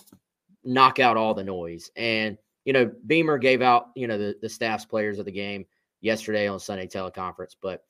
[0.65, 4.49] knock out all the noise." And you know, Beamer gave out, you know, the, the
[4.51, 5.65] staff's players of the game
[6.03, 7.83] yesterday on Sunday teleconference, but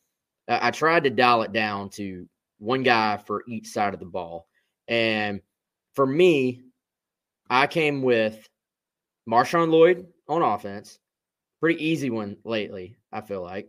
[0.49, 4.07] I, I tried to dial it down to one guy for each side of the
[4.07, 4.47] ball.
[4.87, 5.41] And
[5.95, 6.63] for me,
[7.51, 8.49] I came with
[9.29, 11.01] Marshawn Lloyd on offense.
[11.59, 13.69] Pretty easy one lately, I feel like.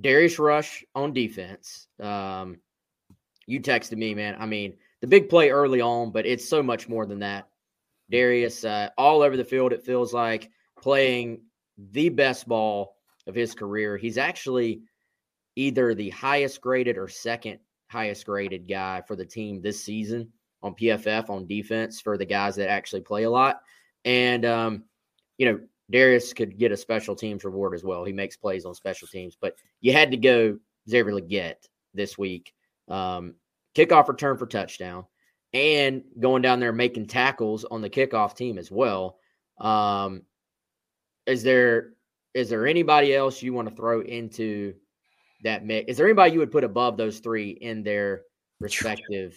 [0.00, 1.88] Darius Rush on defense.
[1.98, 2.58] Um,
[3.48, 4.36] you texted me, man.
[4.38, 7.48] I mean, the big play early on, but it's so much more than that.
[8.10, 11.40] Darius uh, all over the field, it feels like, playing
[11.92, 13.96] the best ball of his career.
[13.96, 14.82] He's actually
[15.56, 20.74] either the highest graded or second highest graded guy for the team this season on
[20.74, 23.60] PFF on defense for the guys that actually play a lot.
[24.04, 24.84] And, um,
[25.38, 28.04] you know, Darius could get a special teams reward as well.
[28.04, 32.52] He makes plays on special teams, but you had to go Xavier Legette this week.
[32.88, 33.34] Um,
[33.74, 35.04] kickoff return for touchdown
[35.56, 39.18] and going down there making tackles on the kickoff team as well.
[39.58, 40.22] Um,
[41.26, 41.92] is there
[42.34, 44.74] is there anybody else you want to throw into
[45.42, 45.90] that mix?
[45.90, 48.22] Is there anybody you would put above those three in their
[48.60, 49.34] respective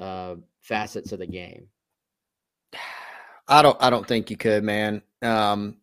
[0.00, 1.66] uh, facets of the game?
[3.48, 5.02] I don't I don't think you could, man.
[5.20, 5.78] Um,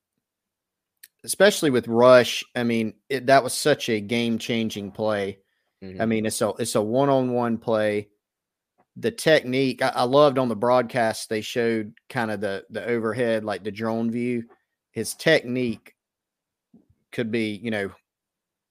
[1.26, 2.46] especially with Rush.
[2.56, 5.40] I mean, it, that was such a game changing play.
[5.84, 6.02] Mm-hmm.
[6.02, 8.08] I mean, it's a it's a one on one play
[9.00, 13.44] the technique I, I, loved on the broadcast they showed kind of the the overhead
[13.44, 14.44] like the drone view.
[14.92, 15.96] His technique
[17.12, 17.92] could be you know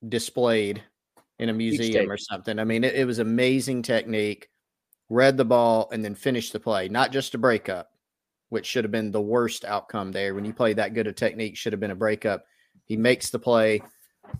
[0.07, 0.83] displayed
[1.39, 2.59] in a museum or something.
[2.59, 4.49] I mean it, it, was amazing technique
[5.09, 6.89] read the ball and then finished the play.
[6.89, 7.91] Not just a breakup
[8.51, 10.35] which should have been the worst outcome there.
[10.35, 12.45] When you play that good a technique should have been a breakup.
[12.85, 13.83] He makes the play.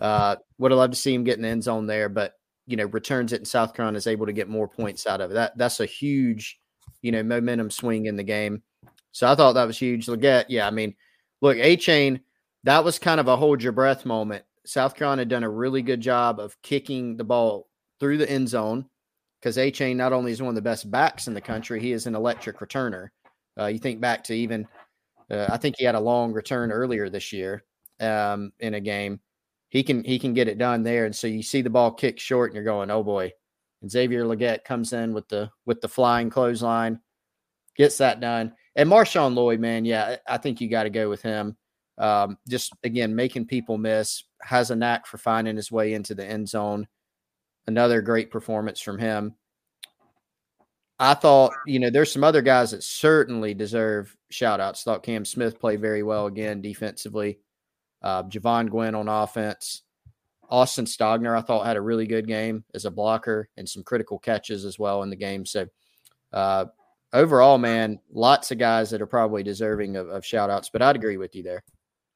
[0.01, 2.38] Uh would have loved to see him get in the end zone there but
[2.69, 5.31] you know returns it and South Carolina is able to get more points out of
[5.31, 5.35] it.
[5.35, 6.61] That that's a huge,
[7.01, 8.63] you know, momentum swing in the game.
[9.11, 10.07] So I thought that was huge.
[10.07, 10.95] Legette, yeah, I mean,
[11.41, 12.21] look, Achane,
[12.65, 14.45] that was kind of a hold your breath moment.
[14.67, 18.85] South Carolina done a really good job of kicking the ball through the end zone
[19.41, 22.07] because Achane not only is one of the best backs in the country, he is
[22.07, 23.09] an electric returner.
[23.59, 24.69] Uh, you think back to even,
[25.31, 27.65] uh, I think he had a long return earlier this year
[27.99, 29.21] um, in a game
[29.69, 31.05] he can he can get it done there.
[31.05, 33.33] And so you see the ball kick short, and you're going, oh boy.
[33.81, 37.01] And Xavier Legette comes in with the with the flying clothesline,
[37.77, 38.55] gets that done.
[38.75, 41.57] And Marshawn Lloyd, man, yeah, I think you got to go with him.
[41.97, 46.25] Um, just again, making people miss, has a knack for finding his way into the
[46.25, 46.87] end zone.
[47.67, 49.35] Another great performance from him.
[51.01, 54.83] I thought, you know, there's some other guys that certainly deserve shout outs.
[54.83, 57.39] Thought Cam Smith played very well again defensively.
[58.03, 59.83] Uh, Jovaughn Gwyn on offense.
[60.51, 64.19] Austin Stogner, I thought, had a really good game as a blocker and some critical
[64.19, 65.45] catches as well in the game.
[65.45, 65.67] So,
[66.33, 66.67] uh,
[67.13, 70.97] overall, man, lots of guys that are probably deserving of, of shout outs, but I'd
[70.97, 71.63] agree with you there.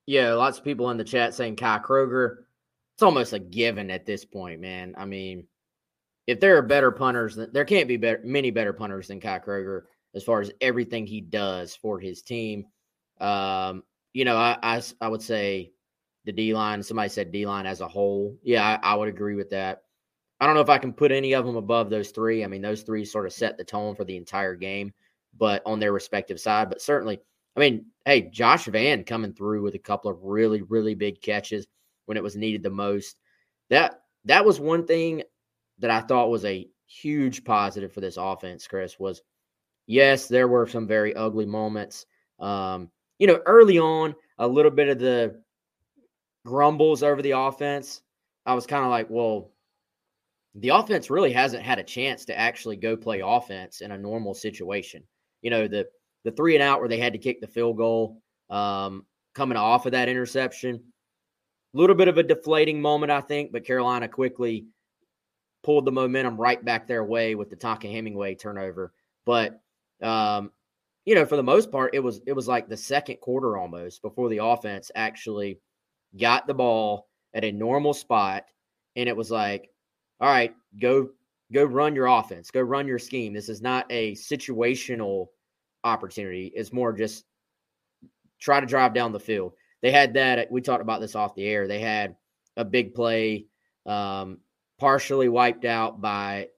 [0.06, 2.38] Yeah, lots of people in the chat saying Kai Kroger.
[2.94, 4.94] It's almost a given at this point, man.
[4.96, 5.46] I mean,
[6.26, 9.82] if there are better punters, there can't be better, many better punters than Kai Kroger
[10.14, 12.66] as far as everything he does for his team.
[13.20, 15.72] Um, you know, I, I, I would say
[16.24, 16.82] the D line.
[16.82, 18.36] Somebody said D line as a whole.
[18.42, 19.82] Yeah, I, I, would agree with that.
[20.40, 22.44] I don't know if I can put any of them above those three.
[22.44, 24.92] I mean, those three sort of set the tone for the entire game,
[25.38, 26.68] but on their respective side.
[26.68, 27.20] But certainly,
[27.56, 31.66] I mean, hey, Josh Vann coming through with a couple of really, really big catches
[32.06, 33.18] when it was needed the most.
[33.70, 35.22] That that was one thing
[35.78, 39.22] that I thought was a huge positive for this offense, Chris, was
[39.86, 42.06] yes, there were some very ugly moments.
[42.38, 42.90] Um,
[43.22, 45.40] you know, early on, a little bit of the
[46.44, 48.02] grumbles over the offense.
[48.46, 49.52] I was kind of like, well,
[50.56, 54.34] the offense really hasn't had a chance to actually go play offense in a normal
[54.34, 55.04] situation.
[55.40, 55.86] You know, the
[56.24, 59.06] the three and out where they had to kick the field goal um,
[59.36, 60.82] coming off of that interception.
[61.74, 64.66] A little bit of a deflating moment, I think, but Carolina quickly
[65.62, 68.92] pulled the momentum right back their way with the Tonka Hemingway turnover.
[69.24, 69.60] But
[70.02, 70.50] um,
[71.04, 74.02] you know, for the most part, it was it was like the second quarter almost
[74.02, 75.58] before the offense actually
[76.18, 78.44] got the ball at a normal spot,
[78.96, 79.70] and it was like,
[80.20, 81.08] all right, go
[81.52, 83.32] go run your offense, go run your scheme.
[83.32, 85.28] This is not a situational
[85.84, 86.52] opportunity.
[86.54, 87.24] It's more just
[88.40, 89.52] try to drive down the field.
[89.82, 90.50] They had that.
[90.50, 91.66] We talked about this off the air.
[91.66, 92.16] They had
[92.56, 93.46] a big play
[93.86, 94.38] um,
[94.78, 96.48] partially wiped out by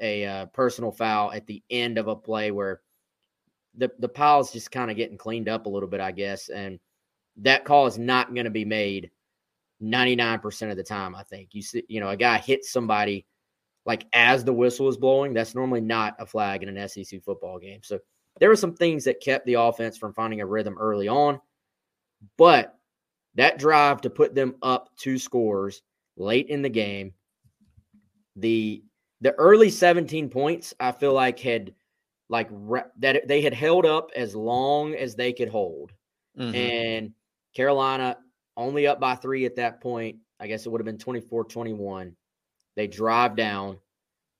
[0.00, 2.82] a uh, personal foul at the end of a play where
[3.76, 6.78] the the pile's just kind of getting cleaned up a little bit, I guess, and
[7.38, 9.10] that call is not going to be made
[9.82, 11.50] 99% of the time, I think.
[11.52, 13.26] You see, you know, a guy hits somebody
[13.84, 17.58] like as the whistle is blowing, that's normally not a flag in an SEC football
[17.58, 17.80] game.
[17.82, 18.00] So
[18.40, 21.40] there were some things that kept the offense from finding a rhythm early on,
[22.36, 22.78] but
[23.34, 25.82] that drive to put them up two scores
[26.16, 27.12] late in the game
[28.36, 28.82] the
[29.20, 31.74] the early 17 points I feel like had
[32.28, 32.50] like
[32.98, 35.92] that they had held up as long as they could hold.
[36.38, 36.54] Mm-hmm.
[36.54, 37.12] And
[37.54, 38.18] Carolina
[38.56, 40.16] only up by 3 at that point.
[40.38, 42.12] I guess it would have been 24-21.
[42.74, 43.78] They drive down.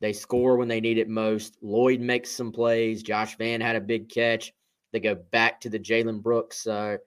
[0.01, 1.57] They score when they need it most.
[1.63, 3.03] Lloyd makes some plays.
[3.03, 4.53] Josh Vann had a big catch.
[4.93, 6.99] They go back to the Jalen Brooks uh,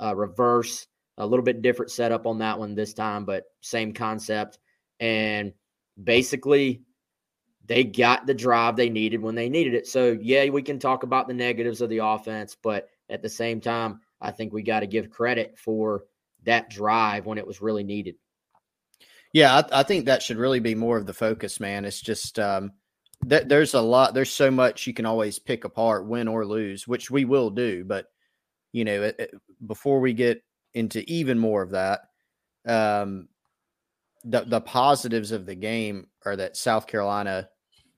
[0.00, 0.86] uh, reverse.
[1.18, 4.58] A little bit different setup on that one this time, but same concept.
[5.00, 5.52] And–
[6.02, 6.82] basically
[7.66, 9.86] they got the drive they needed when they needed it.
[9.86, 13.60] So, yeah, we can talk about the negatives of the offense, but at the same
[13.60, 16.04] time, I think we got to give credit for
[16.44, 18.16] that drive when it was really needed.
[19.32, 21.84] Yeah, I, I, think that should really be more of the focus, man.
[21.84, 22.72] It's just um,
[23.26, 26.86] that there's a lot, there's so much you can always pick apart, win or lose,
[26.86, 27.84] which we will do.
[27.84, 28.06] But
[28.72, 29.30] you know, it, it,
[29.66, 30.42] before we get
[30.74, 32.00] into even more of that,
[32.66, 33.28] um,
[34.24, 37.48] the the positives of the game are that South Carolina,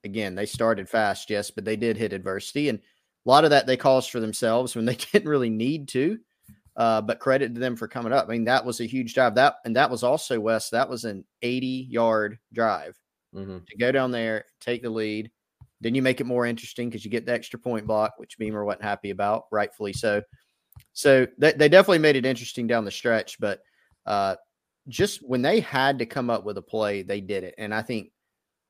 [0.05, 2.83] again, they started fast, yes, but they did hit adversity, and a
[3.29, 6.19] lot of that they caused for themselves when they didn't really need to.
[6.77, 8.27] Uh, but credit to them for coming up.
[8.29, 9.35] I mean, that was a huge drive.
[9.35, 10.71] That and that was also Wes.
[10.71, 12.97] That was an 80 yard drive
[13.35, 13.59] mm-hmm.
[13.67, 15.31] to go down there, take the lead.
[15.81, 18.65] Then you make it more interesting because you get the extra point block, which Beamer
[18.65, 20.23] wasn't happy about, rightfully so.
[20.93, 23.39] So they, they definitely made it interesting down the stretch.
[23.39, 23.61] But
[24.07, 24.37] uh,
[24.89, 27.55] just when they had to come up with a play, they did it.
[27.59, 28.11] And I think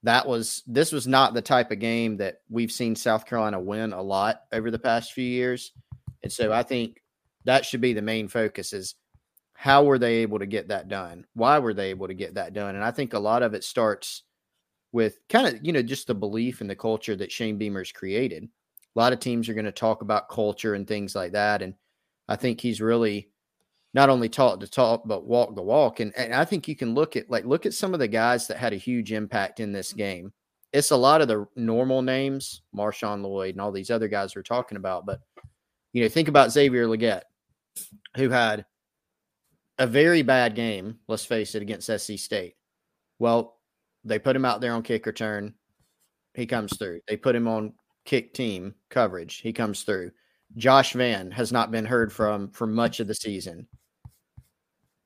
[0.04, 3.92] that was this was not the type of game that we've seen South Carolina win
[3.92, 5.72] a lot over the past few years.
[6.22, 7.02] And so I think
[7.44, 8.94] that should be the main focus is
[9.54, 11.26] how were they able to get that done?
[11.34, 12.76] Why were they able to get that done?
[12.76, 14.22] And I think a lot of it starts
[14.92, 18.44] with kind of, you know, just the belief in the culture that Shane Beamer's created.
[18.44, 21.62] A lot of teams are going to talk about culture and things like that.
[21.62, 21.74] And
[22.28, 23.30] I think he's really
[23.94, 26.00] not only talk to talk but walk the walk.
[26.00, 28.46] And, and I think you can look at like look at some of the guys
[28.46, 30.32] that had a huge impact in this game.
[30.72, 34.42] It's a lot of the normal names, Marshawn Lloyd and all these other guys we're
[34.42, 35.06] talking about.
[35.06, 35.20] But
[35.92, 37.22] you know, think about Xavier Legette,
[38.16, 38.66] who had
[39.78, 42.54] a very bad game, let's face it, against SC State.
[43.18, 43.58] Well,
[44.04, 45.54] they put him out there on kick return.
[46.34, 47.00] He comes through.
[47.08, 47.72] They put him on
[48.04, 49.36] kick team coverage.
[49.38, 50.10] He comes through.
[50.56, 53.66] Josh Vann has not been heard from for much of the season.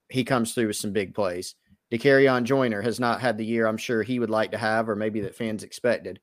[0.08, 1.54] He comes through with some big plays.
[1.92, 4.96] Dakereon Joyner has not had the year I'm sure he would like to have, or
[4.96, 6.20] maybe that fans expected.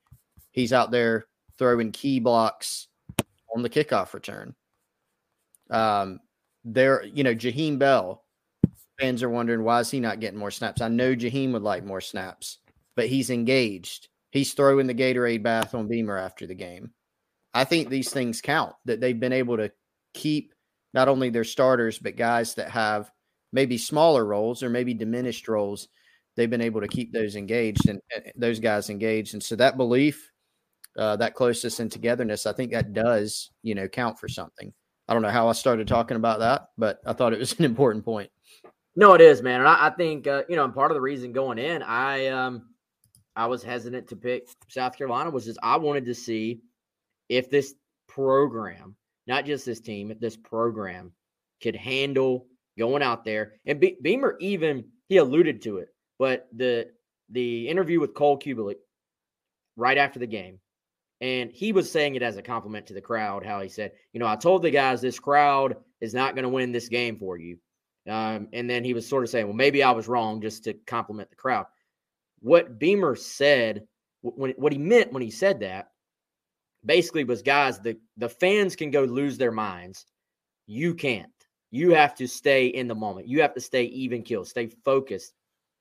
[0.51, 1.25] He's out there
[1.58, 2.88] throwing key blocks
[3.53, 4.55] on the kickoff return.
[5.69, 6.19] Um,
[6.63, 8.23] there, you know, Jaheim Bell.
[8.99, 10.82] Fans are wondering why is he not getting more snaps.
[10.82, 12.58] I know Jaheim would like more snaps,
[12.95, 14.10] but he's engaged.
[14.32, 16.91] He's throwing the Gatorade bath on Beamer after the game.
[17.54, 19.72] I think these things count that they've been able to
[20.14, 20.54] keep
[20.94, 23.12] not only their starters, but guys that have
[23.52, 25.88] maybe smaller roles or maybe diminished roles.
[26.36, 28.00] They've been able to keep those engaged and,
[28.36, 29.34] those guys engaged.
[29.34, 30.32] And so that belief,
[30.98, 34.74] uh, that closeness and togetherness, I think that does, you know, count for something.
[35.08, 37.66] I don't know how I started talking about that, but I thought it was an
[37.66, 38.32] important point.
[38.96, 39.62] No, it is, man.
[39.62, 42.28] And I, I think, uh, you know, and part of the reason going in, I,
[42.28, 42.70] um,
[43.36, 46.62] I was hesitant to pick South Carolina was just I wanted to see
[47.30, 47.74] if this
[48.08, 48.96] program,
[49.28, 51.13] not just this team, if this program
[51.62, 53.54] could handle going out there.
[53.65, 56.88] And Be- Beamer even he alluded to it, but the
[57.30, 58.78] the interview with Cole Cubelic
[59.76, 60.60] right after the game,
[61.22, 63.46] and he was saying it as a compliment to the crowd.
[63.46, 66.50] How he said, you know, I told the guys this crowd is not going to
[66.50, 67.60] win this game for you.
[68.08, 70.74] Um, and then he was sort of saying, well, maybe I was wrong just to
[70.74, 71.65] compliment the crowd.
[72.39, 73.86] What Beamer said,
[74.22, 75.89] when what he meant when he said that,
[76.86, 80.06] basically was, guys, the the fans can go lose their minds.
[80.68, 81.32] You can't.
[81.72, 83.28] You have to stay in the moment.
[83.28, 85.34] You have to stay even kill, stay focused,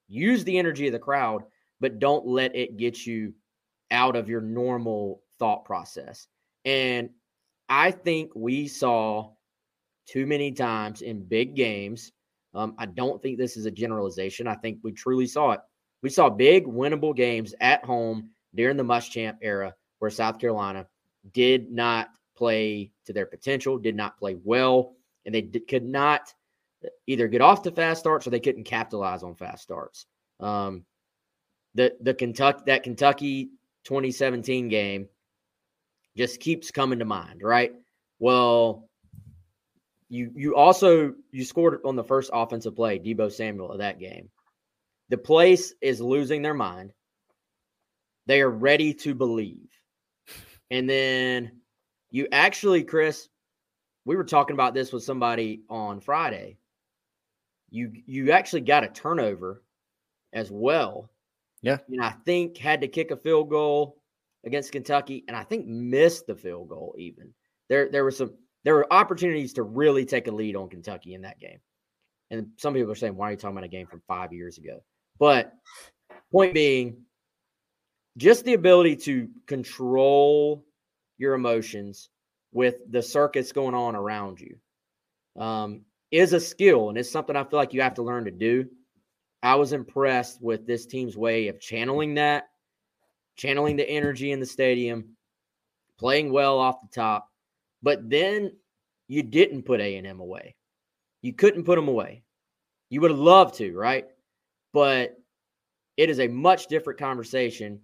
[0.06, 1.44] use the energy of the crowd,
[1.80, 3.32] but don't let it get you
[3.90, 6.26] out of your normal thought process.
[6.64, 7.10] And
[7.68, 9.32] I think we saw
[10.06, 12.12] too many times in big games.
[12.54, 14.46] Um, I don't think this is a generalization.
[14.46, 15.60] I think we truly saw it.
[16.02, 20.86] We saw big winnable games at home during the Muschamp era where South Carolina
[21.32, 24.94] did not play to their potential, did not play well,
[25.26, 26.32] and they could not
[27.06, 30.06] either get off to fast starts or they couldn't capitalize on fast starts.
[30.40, 30.84] Um,
[31.74, 33.50] the the Kentucky that Kentucky
[33.84, 35.08] 2017 game
[36.16, 37.72] just keeps coming to mind, right?
[38.18, 38.88] Well,
[40.08, 44.30] you you also you scored on the first offensive play, Debo Samuel of that game.
[45.10, 46.92] The place is losing their mind.
[48.26, 49.70] They are ready to believe.
[50.70, 51.52] And then
[52.10, 53.28] you actually, Chris,
[54.04, 56.58] we were talking about this with somebody on Friday.
[57.70, 59.62] You you actually got a turnover
[60.32, 61.10] as well.
[61.62, 61.78] Yeah.
[61.88, 63.96] And I think had to kick a field goal
[64.46, 67.34] against Kentucky and I think missed the field goal even.
[67.68, 68.32] There there were some
[68.64, 71.58] there were opportunities to really take a lead on Kentucky in that game.
[72.30, 74.58] And some people are saying, why are you talking about a game from five years
[74.58, 74.82] ago?
[75.18, 75.52] But
[76.30, 77.04] point being,
[78.18, 80.64] just the ability to control
[81.16, 82.10] your emotions
[82.52, 84.56] with the circuits going on around you
[85.40, 88.30] um, is a skill and it's something I feel like you have to learn to
[88.30, 88.68] do.
[89.42, 92.48] I was impressed with this team's way of channeling that,
[93.36, 95.16] channeling the energy in the stadium,
[95.96, 97.30] playing well off the top.
[97.82, 98.52] But then
[99.06, 100.56] you didn't put A and M away.
[101.22, 102.24] You couldn't put them away.
[102.90, 104.06] You would have loved to, right?
[104.72, 105.16] But
[105.96, 107.80] it is a much different conversation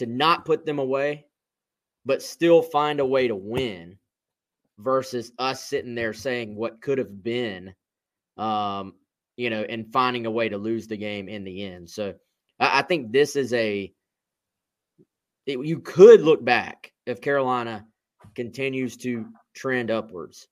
[0.00, 1.26] to not put them away,
[2.06, 3.98] but still find a way to win
[4.78, 7.74] versus us sitting there saying what could have been,
[8.38, 8.94] um,
[9.36, 11.90] you know, and finding a way to lose the game in the end.
[11.90, 12.14] So
[12.58, 13.92] I, I think this is a,
[15.44, 17.84] it, you could look back if Carolina
[18.34, 20.48] continues to trend upwards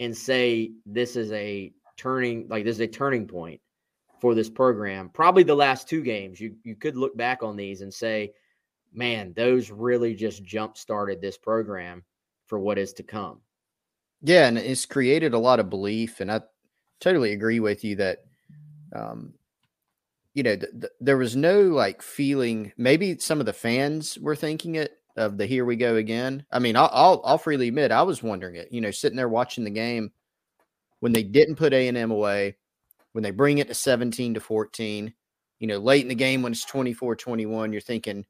[0.00, 3.60] and say this is a turning, like this is a turning point
[4.20, 5.10] for this program.
[5.10, 8.32] Probably the last two games, you you could look back on these and say,
[8.94, 12.04] man, those really just jump started this program
[12.46, 13.40] for what is to come.
[14.22, 16.40] Yeah, and it's created a lot of belief, and I
[17.00, 18.18] totally agree with you that,
[18.94, 19.34] um,
[20.32, 22.72] you know, th- th- there was no like feeling.
[22.76, 26.58] Maybe some of the fans were thinking it of the "here we go again." I
[26.58, 28.68] mean, I'll, I'll, I'll freely admit I was wondering it.
[28.72, 30.10] You know, sitting there watching the game
[31.00, 32.56] when they didn't put A and M away
[33.14, 35.14] when they bring it to 17 to 14,
[35.60, 38.26] you know, late in the game when it's 24 21, you're thinking,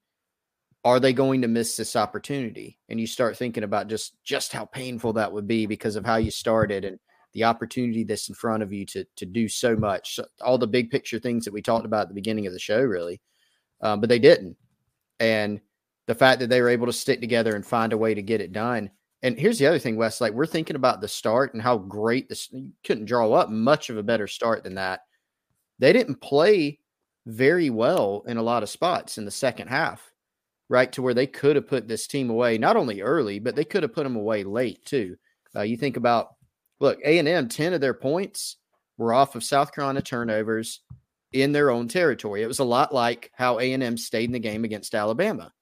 [0.85, 2.79] are they going to miss this opportunity?
[2.88, 6.16] And you start thinking about just just how painful that would be because of how
[6.16, 6.99] you started and
[7.33, 10.90] the opportunity that's in front of you to to do so much, all the big
[10.90, 13.20] picture things that we talked about at the beginning of the show, really.
[13.81, 14.57] Um, but they didn't,
[15.20, 15.61] and
[16.07, 18.40] the fact that they were able to stick together and find a way to get
[18.40, 18.90] it done
[19.25, 20.20] and here's the other thing, Wes.
[20.20, 23.88] Like we're thinking about the start and how great this you couldn't draw up much
[23.88, 25.01] of a better start than that.
[25.78, 26.78] They didn't play
[27.24, 30.12] very well in a lot of spots in the second half,
[30.69, 30.91] right?
[30.93, 33.83] To where they could have put this team away not only early, but they could
[33.83, 35.17] have put them away late too.
[35.55, 36.35] Uh, you think about
[36.81, 38.57] look, A and M, ten of their points
[38.97, 40.81] were off of South Carolina turnovers
[41.33, 42.43] in their own territory.
[42.43, 45.53] It was a lot like how A and M stayed in the game against Alabama.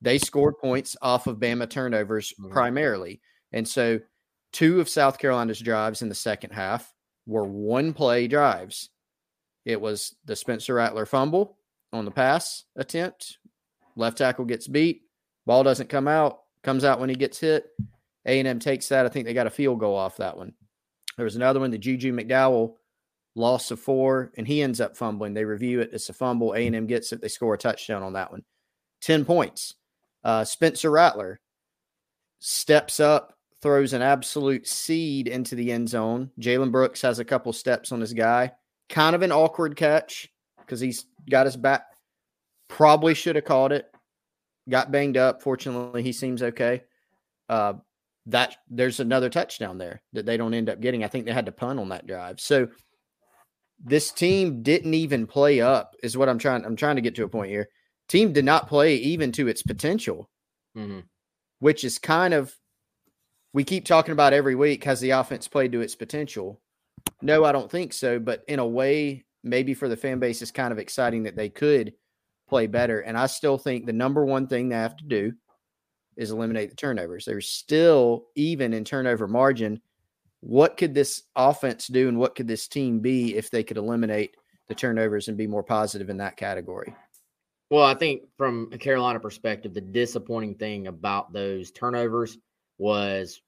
[0.00, 2.52] They scored points off of Bama turnovers mm-hmm.
[2.52, 3.20] primarily.
[3.52, 4.00] And so
[4.52, 6.92] two of South Carolina's drives in the second half
[7.26, 8.90] were one play drives.
[9.64, 11.56] It was the Spencer Rattler fumble
[11.92, 13.38] on the pass attempt.
[13.96, 15.02] Left tackle gets beat.
[15.46, 16.40] Ball doesn't come out.
[16.62, 17.66] Comes out when he gets hit.
[18.26, 19.04] A&M takes that.
[19.04, 20.54] I think they got a field goal off that one.
[21.16, 22.74] There was another one, the Juju McDowell
[23.36, 25.34] loss of four, and he ends up fumbling.
[25.34, 25.90] They review it.
[25.92, 26.52] It's a fumble.
[26.52, 27.20] A&M gets it.
[27.20, 28.44] They score a touchdown on that one.
[29.02, 29.74] 10 points.
[30.22, 31.40] Uh, Spencer Rattler
[32.38, 36.30] steps up, throws an absolute seed into the end zone.
[36.40, 38.52] Jalen Brooks has a couple steps on his guy.
[38.88, 40.30] Kind of an awkward catch
[40.60, 41.86] because he's got his back.
[42.68, 43.86] Probably should have caught it.
[44.68, 45.42] Got banged up.
[45.42, 46.82] Fortunately, he seems okay.
[47.48, 47.74] Uh,
[48.26, 51.04] that there's another touchdown there that they don't end up getting.
[51.04, 52.40] I think they had to punt on that drive.
[52.40, 52.68] So
[53.84, 57.24] this team didn't even play up is what I'm trying I'm trying to get to
[57.24, 57.68] a point here.
[58.08, 60.30] Team did not play even to its potential.
[60.76, 61.00] Mm-hmm.
[61.60, 62.54] Which is kind of
[63.52, 66.60] we keep talking about every week has the offense played to its potential?
[67.20, 70.50] No, I don't think so, but in a way maybe for the fan base it's
[70.50, 71.92] kind of exciting that they could
[72.48, 75.32] play better and I still think the number one thing they have to do
[76.16, 77.24] is eliminate the turnovers.
[77.24, 79.80] They're still even in turnover margin
[80.44, 84.36] what could this offense do and what could this team be if they could eliminate
[84.68, 86.94] the turnovers and be more positive in that category?
[87.70, 92.36] Well, I think from a Carolina perspective, the disappointing thing about those turnovers
[92.76, 93.40] was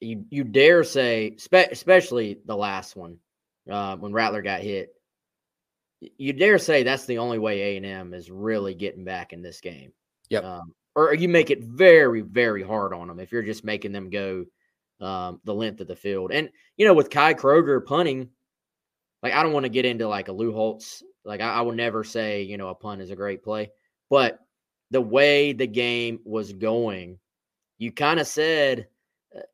[0.00, 3.18] you you dare say, especially the last one
[3.70, 4.94] uh, when Rattler got hit,
[6.18, 9.42] you dare say that's the only way A and M is really getting back in
[9.42, 9.92] this game.
[10.30, 10.44] Yep.
[10.44, 14.10] Um, or you make it very very hard on them if you're just making them
[14.10, 14.44] go
[15.00, 16.32] um, the length of the field.
[16.32, 18.30] And you know, with Kai Kroeger punting,
[19.22, 21.02] like I don't want to get into like a Lou Holtz.
[21.24, 23.70] Like I, I will never say you know a punt is a great play,
[24.10, 24.38] but
[24.90, 27.18] the way the game was going,
[27.78, 28.88] you kind of said,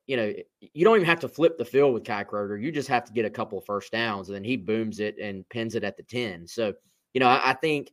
[0.07, 2.61] you know, you don't even have to flip the field with Kai Kroeger.
[2.61, 5.19] You just have to get a couple of first downs, and then he booms it
[5.19, 6.47] and pins it at the ten.
[6.47, 6.75] So
[7.15, 7.93] you know, I, I think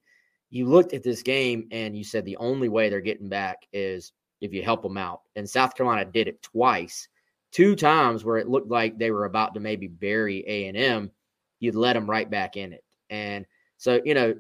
[0.50, 4.14] you looked at this game and you said the only way they're getting back is
[4.42, 5.22] if you help them out.
[5.36, 7.08] And South Carolina did it twice
[7.52, 11.12] two times where it looked like they were about to maybe bury A and M,
[11.60, 12.84] you'd let them right back in it.
[13.10, 13.46] And
[13.78, 14.36] so, you know,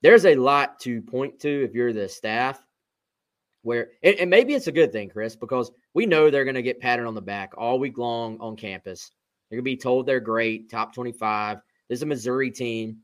[0.00, 2.64] there's a lot to point to if you're the staff.
[3.62, 6.62] Where and, and maybe it's a good thing, Chris, because we know they're going to
[6.62, 9.10] get patted on the back all week long on campus.
[9.48, 11.58] They're going to be told they're great, top 25.
[11.88, 12.98] This is a Missouri team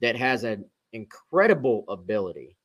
[0.00, 2.56] that has an incredible ability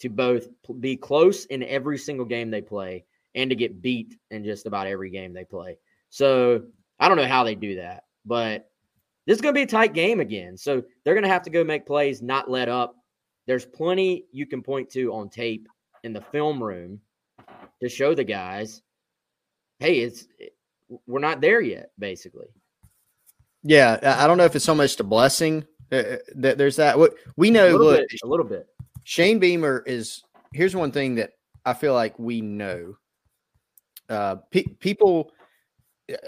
[0.00, 0.48] to both
[0.80, 3.04] be close in every single game they play
[3.34, 5.78] and to get beat in just about every game they play.
[6.10, 6.64] So
[6.98, 8.70] I don't know how they do that, but
[9.26, 10.56] this is going to be a tight game again.
[10.56, 12.96] So they're going to have to go make plays, not let up.
[13.46, 15.68] There's plenty you can point to on tape
[16.04, 17.00] in the film room
[17.82, 18.82] to show the guys,
[19.80, 20.26] hey, it's
[21.06, 22.46] we're not there yet, basically.
[23.62, 26.98] Yeah, I don't know if it's so much a blessing uh, uh, that there's that.
[26.98, 28.68] What we know, a little, look, bit, a little bit.
[29.04, 30.22] Shane Beamer is.
[30.52, 31.32] Here's one thing that
[31.64, 32.96] I feel like we know
[34.08, 35.32] uh, pe- people,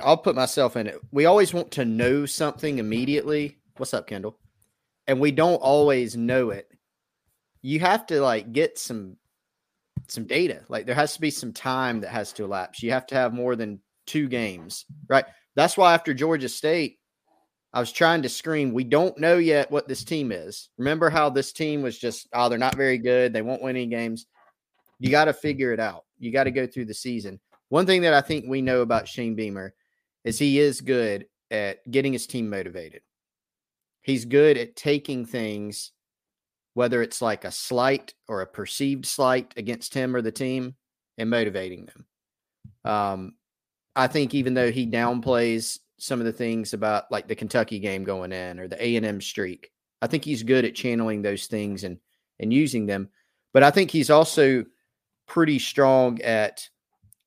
[0.03, 0.99] I'll put myself in it.
[1.11, 3.59] We always want to know something immediately.
[3.77, 4.39] What's up, Kendall?
[5.07, 6.69] And we don't always know it.
[7.63, 9.17] You have to like get some
[10.09, 10.63] some data.
[10.69, 12.83] Like there has to be some time that has to elapse.
[12.83, 15.25] You have to have more than two games, right?
[15.55, 16.99] That's why after Georgia State,
[17.73, 20.71] I was trying to scream, we don't know yet what this team is.
[20.79, 23.33] Remember how this team was just, oh, they're not very good.
[23.33, 24.27] They won't win any games.
[24.99, 26.05] You got to figure it out.
[26.19, 27.39] You got to go through the season.
[27.69, 29.75] One thing that I think we know about Shane Beamer
[30.25, 33.03] is he is good at getting his team motivated.
[34.03, 35.93] He's good at taking things,
[36.77, 40.75] whether it's like a slight or a perceived slight against him or the team,
[41.17, 42.05] and motivating them.
[42.85, 43.35] Um,
[43.97, 48.05] I think even though he downplays some of the things about like the Kentucky game
[48.05, 49.71] going in or the A and M streak,
[50.03, 51.97] I think he's good at channeling those things and
[52.41, 53.09] and using them.
[53.55, 54.63] But I think he's also
[55.27, 56.69] pretty strong at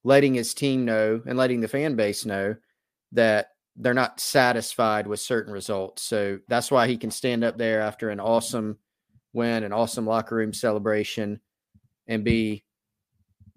[0.04, 2.56] letting his team know and letting the fan base know
[3.14, 3.48] that
[3.78, 6.04] they're not satisfied with certain results.
[6.04, 8.78] So that's why he can stand up there after an awesome
[9.34, 11.40] win, an awesome locker room celebration,
[12.08, 12.64] and be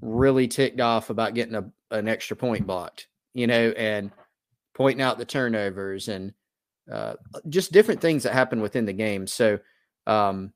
[0.00, 4.10] really ticked off about getting a, an extra point blocked, you know, and
[4.74, 6.32] pointing out the turnovers and
[6.90, 7.14] uh,
[7.48, 9.26] just different things that happen within the game.
[9.26, 9.60] So
[10.06, 10.52] um,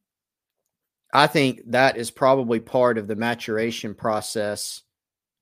[1.12, 4.82] I think that is probably part of the maturation process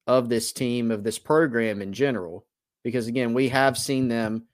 [0.06, 2.46] of this team, of this program in general.
[2.82, 4.44] Because again, we have seen them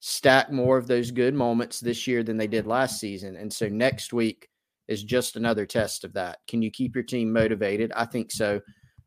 [0.00, 3.36] stack more of those good moments this year than they did last season.
[3.36, 4.48] And so next week
[4.88, 6.38] is just another test of that.
[6.48, 7.92] Can you keep your team motivated?
[7.94, 8.60] I think so.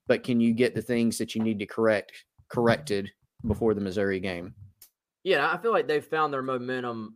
[0.08, 2.12] But can you get the things that you need to correct
[2.50, 3.10] corrected
[3.46, 4.54] before the Missouri game?
[5.24, 7.16] Yeah, I feel like they've found their momentum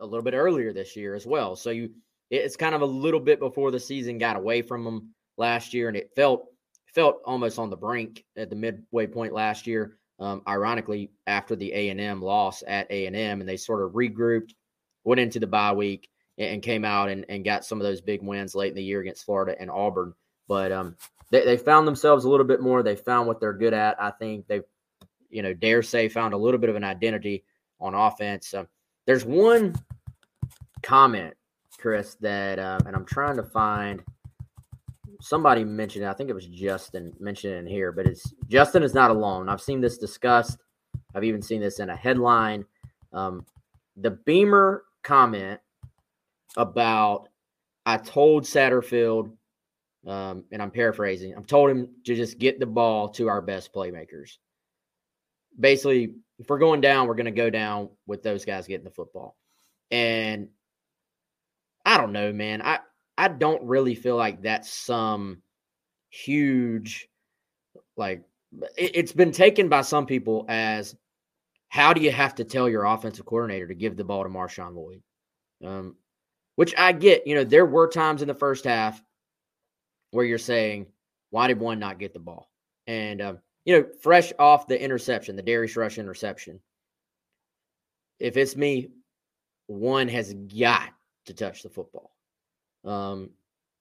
[0.00, 1.56] a little bit earlier this year as well.
[1.56, 1.90] So you
[2.30, 5.86] it's kind of a little bit before the season got away from them last year
[5.88, 6.46] and it felt
[6.92, 9.98] felt almost on the brink at the midway point last year.
[10.18, 13.84] Um, ironically, after the A and M loss at A and M, and they sort
[13.84, 14.52] of regrouped,
[15.04, 16.08] went into the bye week,
[16.38, 19.00] and, came out and, and got some of those big wins late in the year
[19.00, 20.14] against Florida and Auburn.
[20.48, 20.96] But um,
[21.30, 22.82] they, they found themselves a little bit more.
[22.82, 24.00] They found what they're good at.
[24.00, 24.64] I think they've,
[25.30, 27.44] you know, dare say, found a little bit of an identity
[27.80, 28.54] on offense.
[28.54, 28.68] Um,
[29.06, 29.74] there's one
[30.82, 31.34] comment,
[31.78, 34.02] Chris, that, uh, and I'm trying to find
[35.20, 36.08] somebody mentioned it.
[36.08, 39.48] I think it was Justin mentioned it in here, but it's Justin is not alone.
[39.48, 40.58] I've seen this discussed.
[41.14, 42.64] I've even seen this in a headline.
[43.12, 43.46] Um,
[43.96, 45.60] the Beamer comment
[46.56, 47.28] about
[47.84, 49.32] I told Satterfield,
[50.06, 53.72] um, and I'm paraphrasing, I've told him to just get the ball to our best
[53.72, 54.38] playmakers.
[55.58, 58.90] Basically, if we're going down, we're going to go down with those guys getting the
[58.90, 59.36] football.
[59.90, 60.48] And
[61.84, 62.60] I don't know, man.
[62.62, 62.80] I
[63.16, 65.42] I don't really feel like that's some
[66.10, 67.08] huge
[67.96, 68.22] like
[68.76, 70.94] it, it's been taken by some people as
[71.68, 74.74] how do you have to tell your offensive coordinator to give the ball to Marshawn
[74.74, 75.02] Lloyd?
[75.64, 75.96] Um,
[76.56, 79.00] which I get, you know, there were times in the first half
[80.10, 80.86] where you're saying,
[81.30, 82.50] why did one not get the ball?
[82.86, 86.60] And, um, you know, fresh off the interception, the Darius Rush interception,
[88.18, 88.88] if it's me,
[89.66, 90.90] one has got
[91.26, 92.12] to touch the football.
[92.84, 93.30] Um,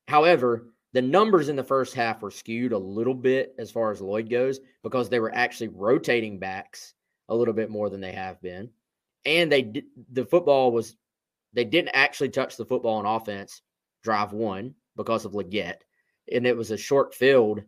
[0.07, 4.01] however, the numbers in the first half were skewed a little bit as far as
[4.01, 6.93] Lloyd goes because they were actually rotating backs
[7.29, 8.69] a little bit more than they have been,
[9.25, 10.95] and they the football was
[11.55, 13.61] they didn't actually touch the football on offense
[14.03, 15.79] drive one because of Legette.
[16.31, 17.61] and it was a short field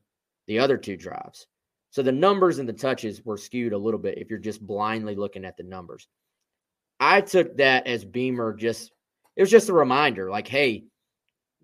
[0.45, 1.47] the other two drives.
[1.89, 5.15] So the numbers and the touches were skewed a little bit if you're just blindly
[5.15, 6.07] looking at the numbers.
[6.99, 8.91] I took that as Beamer just
[9.35, 10.85] it was just a reminder like hey,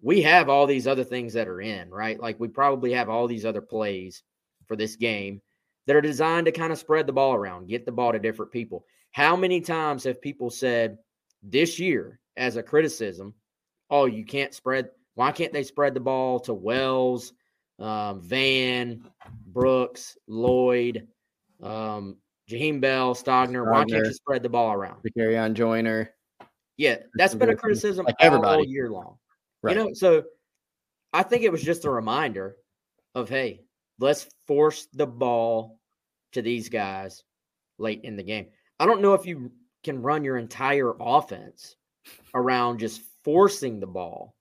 [0.01, 2.19] we have all these other things that are in, right?
[2.19, 4.23] Like we probably have all these other plays
[4.67, 5.41] for this game
[5.87, 8.51] that are designed to kind of spread the ball around, get the ball to different
[8.51, 8.85] people.
[9.11, 10.97] How many times have people said
[11.43, 13.33] this year as a criticism,
[13.89, 17.33] oh, you can't spread, why can't they spread the ball to Wells,
[17.79, 19.05] um, Vann,
[19.47, 21.07] Brooks, Lloyd,
[21.61, 22.17] um,
[22.49, 25.01] Jaheim Bell, Stogner, why can't you spread the ball around?
[25.03, 26.09] Dakereon Joyner.
[26.77, 28.57] Yeah, that's been a criticism like everybody.
[28.57, 29.17] all year long.
[29.61, 29.75] Right.
[29.75, 30.23] You know, so
[31.13, 32.57] I think it was just a reminder
[33.15, 33.61] of hey,
[33.99, 35.79] let's force the ball
[36.33, 37.23] to these guys
[37.77, 38.47] late in the game.
[38.79, 39.51] I don't know if you
[39.83, 41.75] can run your entire offense
[42.33, 44.35] around just forcing the ball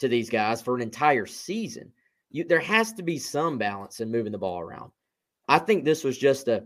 [0.00, 1.92] to these guys for an entire season.
[2.30, 4.90] You, there has to be some balance in moving the ball around.
[5.48, 6.64] I think this was just a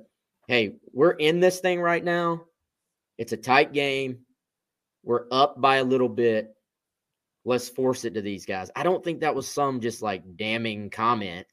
[0.49, 2.45] hey, we're in this thing right now.
[3.19, 4.21] It's a tight game.
[5.05, 6.55] We're up by a little bit
[7.45, 8.71] let's force it to these guys.
[8.77, 11.47] I don't think that was some just like damning comment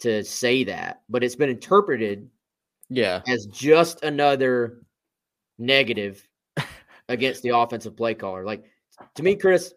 [0.00, 2.28] to say that, but it's been interpreted
[2.92, 4.82] yeah as just another
[5.60, 6.26] negative
[7.08, 8.44] against the offensive play caller.
[8.44, 8.64] Like
[9.14, 9.74] to me, Chris,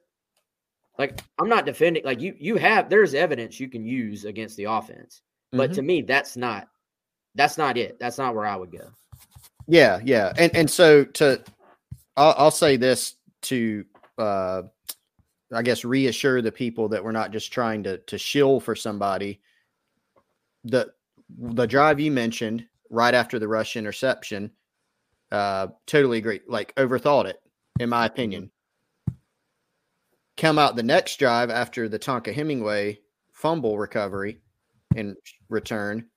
[0.97, 4.65] like I'm not defending like you you have there's evidence you can use against the
[4.65, 5.21] offense.
[5.51, 5.75] But mm-hmm.
[5.75, 6.67] to me, that's not
[7.35, 7.99] that's not it.
[7.99, 8.89] That's not where I would go.
[9.67, 10.33] Yeah, yeah.
[10.37, 11.43] And and so to
[12.15, 13.85] I'll, I'll say this to
[14.17, 14.63] uh
[15.53, 19.41] I guess reassure the people that we're not just trying to to shill for somebody.
[20.63, 20.93] The
[21.37, 24.51] the drive you mentioned right after the rush interception,
[25.33, 26.39] uh, totally agree.
[26.47, 27.41] Like overthought it,
[27.79, 28.51] in my opinion.
[30.37, 32.99] Come out the next drive after the Tonka Hemingway
[33.33, 34.39] fumble recovery
[34.95, 35.15] and
[35.49, 36.07] return,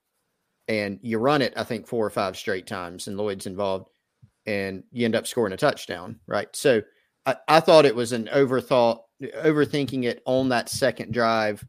[0.67, 1.53] and you run it.
[1.57, 3.89] I think four or five straight times, and Lloyd's involved,
[4.45, 6.19] and you end up scoring a touchdown.
[6.27, 6.81] Right, so.
[7.25, 11.65] I, I thought it was an overthought overthinking it on that second drive.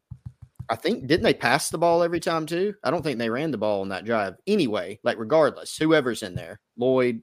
[0.71, 2.75] I think didn't they pass the ball every time too?
[2.85, 5.01] I don't think they ran the ball on that drive anyway.
[5.03, 7.23] Like regardless, whoever's in there, Lloyd,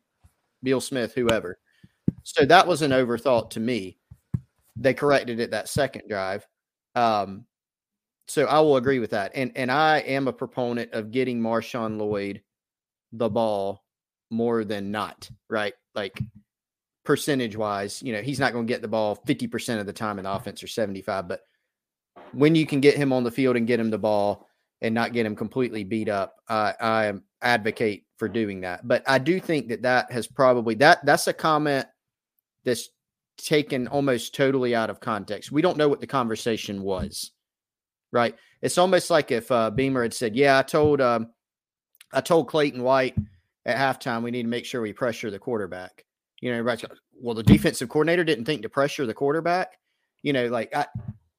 [0.66, 1.58] Beal Smith, whoever.
[2.24, 3.98] So that was an overthought to me.
[4.76, 6.46] They corrected it that second drive.
[6.96, 7.46] Um,
[8.28, 9.32] so I will agree with that.
[9.36, 12.42] And and I am a proponent of getting Marshawn Lloyd
[13.14, 13.84] the ball
[14.30, 15.74] more than not, right?
[15.94, 16.20] Like
[17.06, 20.18] percentage wise, you know, he's not going to get the ball 50% of the time
[20.20, 21.42] in offense or 75, but
[22.34, 24.50] when you can get him on the field and get him the ball
[24.86, 27.12] and not get him completely beat up, uh, I
[27.42, 28.88] advocate for doing that.
[28.88, 31.88] But I do think that that has probably that that's a comment
[32.64, 32.90] that's
[33.38, 35.52] taken almost totally out of context.
[35.52, 37.32] We don't know what the conversation was,
[38.12, 38.36] right?
[38.62, 41.32] It's almost like if uh, Beamer had said, "Yeah, I told um,
[42.14, 43.16] I told Clayton White
[43.66, 46.06] at halftime we need to make sure we pressure the quarterback."
[46.42, 46.84] You know, right?
[47.20, 49.80] Well, the defensive coordinator didn't think to pressure the quarterback.
[50.22, 50.86] You know, like I,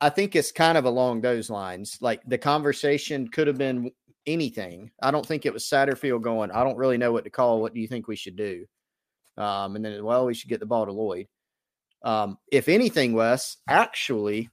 [0.00, 1.98] I think it's kind of along those lines.
[2.00, 3.90] Like the conversation could have been
[4.26, 4.90] anything.
[5.02, 7.60] I don't think it was Satterfield going, I don't really know what to call.
[7.60, 8.66] What do you think we should do?
[9.38, 11.28] Um, and then, well, we should get the ball to Lloyd.
[12.02, 14.50] Um, if anything, Wes, actually,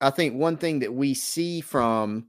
[0.00, 2.28] I think one thing that we see from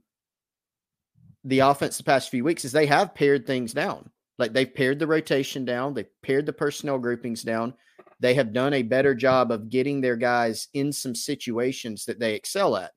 [1.44, 4.10] the offense the past few weeks is they have pared things down.
[4.38, 7.74] Like they've pared the rotation down, they've pared the personnel groupings down.
[8.20, 12.34] They have done a better job of getting their guys in some situations that they
[12.34, 12.92] excel at.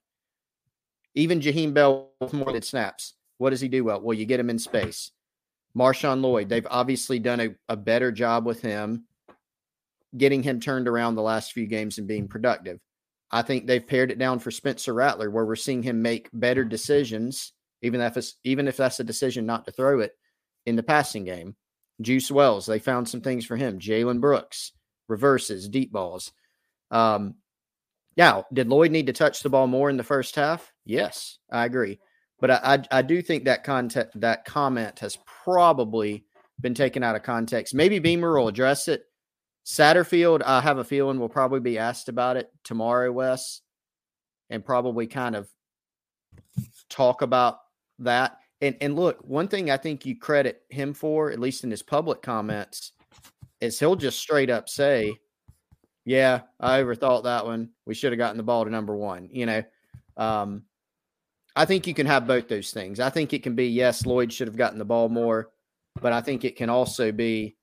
[1.16, 3.16] Even Jaheim Bell with more than snaps.
[3.38, 4.02] What does he do well?
[4.02, 5.12] Well, you get him in space.
[5.78, 9.06] Marshawn Lloyd, they've obviously done a, a better job with him,
[10.16, 12.80] getting him turned around the last few games and being productive.
[13.32, 16.66] I think they've pared it down for Spencer Rattler, where we're seeing him make better
[16.66, 20.14] decisions, even if it's even if that's a decision not to throw it
[20.66, 21.56] in the passing game.
[22.02, 23.80] Juice Wells, they found some things for him.
[23.80, 24.72] Jalen Brooks,
[25.08, 26.32] reverses, deep balls.
[26.90, 27.36] Um,
[28.18, 30.74] now, did Lloyd need to touch the ball more in the first half?
[30.86, 32.00] Yes, I agree.
[32.40, 36.26] But I, I, I do think that content that comment has probably
[36.60, 37.74] been taken out of context.
[37.74, 39.04] Maybe Beamer will address it.
[39.66, 43.62] Satterfield, I have a feeling will probably be asked about it tomorrow, Wes,
[44.50, 45.48] and probably kind of
[46.90, 47.60] talk about
[48.00, 48.38] that.
[48.62, 51.82] And and look, one thing I think you credit him for, at least in his
[51.82, 52.92] public comments,
[53.60, 55.16] is he'll just straight up say,
[56.06, 57.70] "Yeah, I overthought that one.
[57.86, 59.64] We should have gotten the ball to number one." You know,
[60.18, 60.64] um,
[61.56, 63.00] I think you can have both those things.
[63.00, 65.50] I think it can be yes, Lloyd should have gotten the ball more,
[66.00, 67.58] but I think it can also be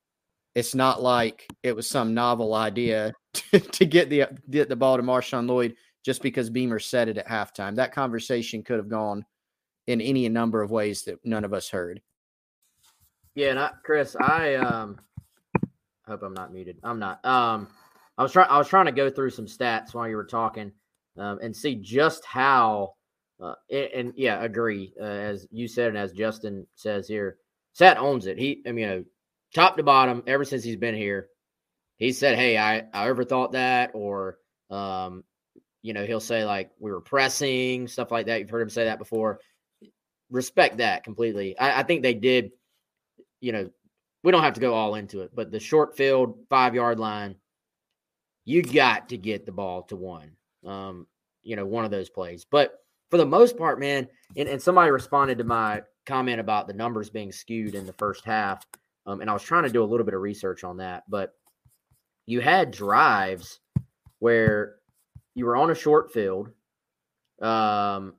[0.55, 4.97] it's not like it was some novel idea to, to get the get the ball
[4.97, 7.77] to Marshawn Lloyd just because Beamer said it at halftime.
[7.77, 9.25] That conversation could have gone
[9.89, 12.01] in any number of ways that none of us heard.
[13.35, 15.01] Yeah, and I, Chris, I um
[16.07, 16.79] hope I'm not muted.
[16.85, 17.25] I'm not.
[17.25, 17.69] Um
[18.19, 20.73] I was trying I was trying to go through some stats while you were talking
[21.17, 22.95] um, and see just how
[23.41, 24.93] uh, and, and, yeah, agree.
[25.01, 27.39] Uh, as you said, and as Justin says here,
[27.73, 28.37] Sat owns it.
[28.37, 29.05] He, I mean, you know,
[29.55, 31.29] top to bottom, ever since he's been here,
[31.97, 34.39] he said, "Hey, I I overthought that," or,
[34.71, 35.23] um,
[35.83, 38.41] you know, he'll say like we were pressing stuff like that.
[38.41, 39.39] You've heard him say that before.
[40.31, 41.59] Respect that completely.
[41.59, 42.53] I, I think they did.
[43.41, 43.71] You know,
[44.23, 47.37] we don't have to go all into it, but the short field five yard line,
[48.45, 50.33] you got to get the ball to one.
[50.67, 51.07] Um,
[51.43, 54.91] you know, one of those plays, but for the most part, man, and, and somebody
[54.91, 58.67] responded to my comment about the numbers being skewed in the first half.
[59.07, 61.35] Um, and I was trying to do a little bit of research on that, but
[62.27, 63.61] you had drives
[64.19, 64.77] where
[65.35, 66.51] you were on a short field.
[67.41, 68.15] Um,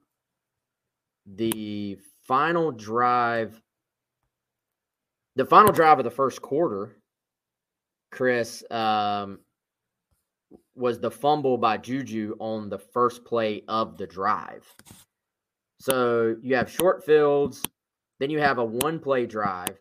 [1.36, 3.62] the final drive,
[5.36, 6.96] the final drive of the first quarter,
[8.12, 9.40] Chris, um,
[10.76, 14.66] was the fumble by Juju on the first play of the drive.
[15.80, 17.64] So you have short fields,
[18.20, 19.78] then you have a one play drive,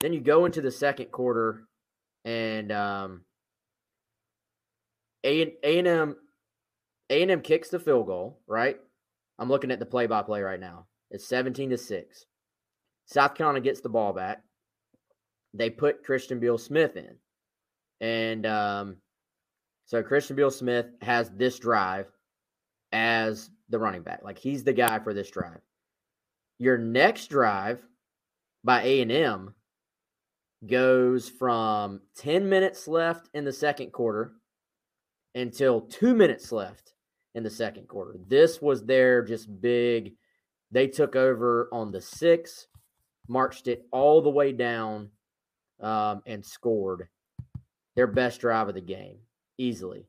[0.00, 1.64] then you go into the second quarter,
[2.24, 3.22] and um,
[5.24, 6.16] A and M
[7.10, 8.40] A and M kicks the field goal.
[8.46, 8.78] Right,
[9.38, 10.86] I'm looking at the play by play right now.
[11.10, 12.26] It's 17 to six.
[13.06, 14.42] South Carolina gets the ball back.
[15.54, 17.16] They put Christian Beal Smith in,
[18.00, 18.96] and um,
[19.86, 22.06] so Christian Beal Smith has this drive
[22.92, 24.20] as the running back.
[24.22, 25.60] Like he's the guy for this drive.
[26.58, 27.86] Your next drive
[28.62, 29.54] by A&M
[30.66, 34.32] goes from 10 minutes left in the second quarter
[35.34, 36.92] until 2 minutes left
[37.38, 38.18] in the second quarter.
[38.26, 40.12] This was their just big
[40.70, 42.66] they took over on the six,
[43.26, 45.08] marched it all the way down
[45.80, 47.08] um, and scored
[47.96, 49.16] their best drive of the game
[49.56, 50.06] easily.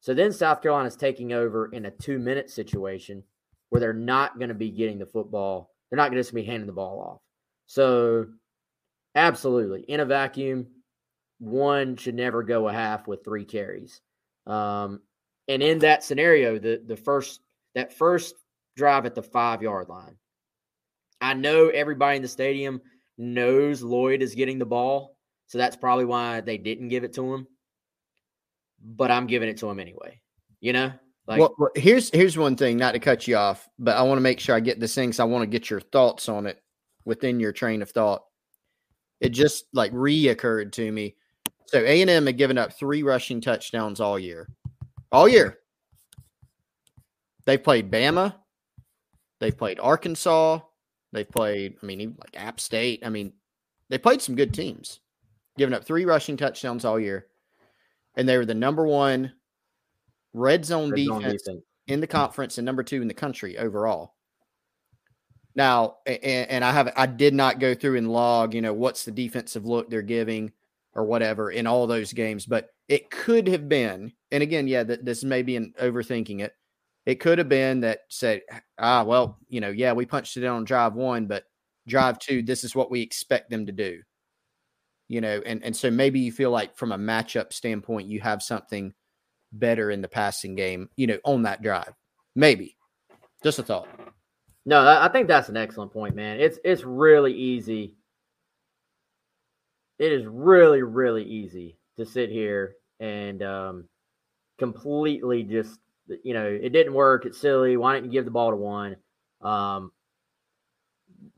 [0.00, 3.22] So then South Carolina is taking over in a two minute situation
[3.68, 5.70] where they're not going to be getting the football.
[5.88, 7.20] They're not going to be handing the ball off.
[7.66, 8.26] So,
[9.14, 10.66] absolutely, in a vacuum,
[11.38, 14.00] one should never go a half with three carries.
[14.46, 15.00] Um,
[15.48, 17.40] and in that scenario, the the first
[17.74, 18.34] that first
[18.76, 20.16] drive at the five yard line,
[21.20, 22.80] I know everybody in the stadium
[23.18, 25.16] knows Lloyd is getting the ball,
[25.46, 27.46] so that's probably why they didn't give it to him
[28.82, 30.20] but I'm giving it to him anyway.
[30.60, 30.92] You know?
[31.26, 34.16] Like well, well here's here's one thing, not to cut you off, but I want
[34.16, 35.12] to make sure I get this thing.
[35.12, 36.60] So I want to get your thoughts on it
[37.04, 38.22] within your train of thought.
[39.20, 41.14] It just like reoccurred to me.
[41.66, 44.48] So A and M had given up three rushing touchdowns all year.
[45.12, 45.58] All year.
[47.44, 48.34] They've played Bama.
[49.40, 50.60] They've played Arkansas.
[51.12, 53.02] They've played, I mean, even like App State.
[53.04, 53.32] I mean,
[53.90, 55.00] they played some good teams.
[55.58, 57.26] Giving up three rushing touchdowns all year
[58.16, 59.32] and they were the number one
[60.32, 63.58] red zone, red defense, zone defense in the conference and number two in the country
[63.58, 64.14] overall.
[65.54, 69.04] Now, and, and I have I did not go through and log, you know, what's
[69.04, 70.52] the defensive look they're giving
[70.94, 75.04] or whatever in all those games, but it could have been, and again, yeah, that
[75.04, 76.52] this may be an overthinking it.
[77.06, 78.42] It could have been that said,
[78.78, 81.44] ah, well, you know, yeah, we punched it on drive one, but
[81.86, 84.02] drive two, this is what we expect them to do.
[85.08, 88.42] You know, and and so maybe you feel like from a matchup standpoint, you have
[88.42, 88.94] something
[89.52, 91.92] better in the passing game, you know, on that drive.
[92.34, 92.76] Maybe.
[93.42, 93.88] Just a thought.
[94.64, 96.40] No, I think that's an excellent point, man.
[96.40, 97.96] It's it's really easy.
[99.98, 103.88] It is really really easy to sit here and um,
[104.58, 105.78] completely just
[106.22, 107.26] you know it didn't work.
[107.26, 107.76] It's silly.
[107.76, 108.96] Why didn't you give the ball to one?
[109.40, 109.92] Um,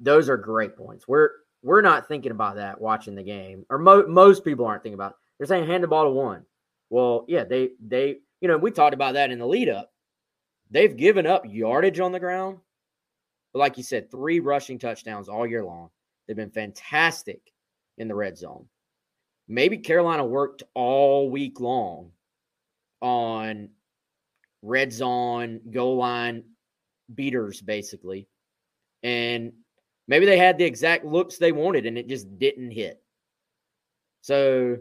[0.01, 1.07] those are great points.
[1.07, 1.31] We're
[1.63, 5.13] we're not thinking about that watching the game, or mo- most people aren't thinking about.
[5.13, 5.17] It.
[5.39, 6.45] They're saying hand the ball to one.
[6.91, 9.91] Well, yeah, they they you know we talked about that in the lead up.
[10.71, 12.59] They've given up yardage on the ground
[13.55, 15.89] but like you said, three rushing touchdowns all year long.
[16.27, 17.41] They've been fantastic
[17.99, 18.67] in the red zone.
[19.49, 22.11] Maybe Carolina worked all week long
[23.01, 23.69] on
[24.63, 26.45] red zone, goal line
[27.15, 28.27] beaters, basically.
[29.03, 29.53] And
[30.09, 33.03] maybe they had the exact looks they wanted and it just didn't hit.
[34.23, 34.79] So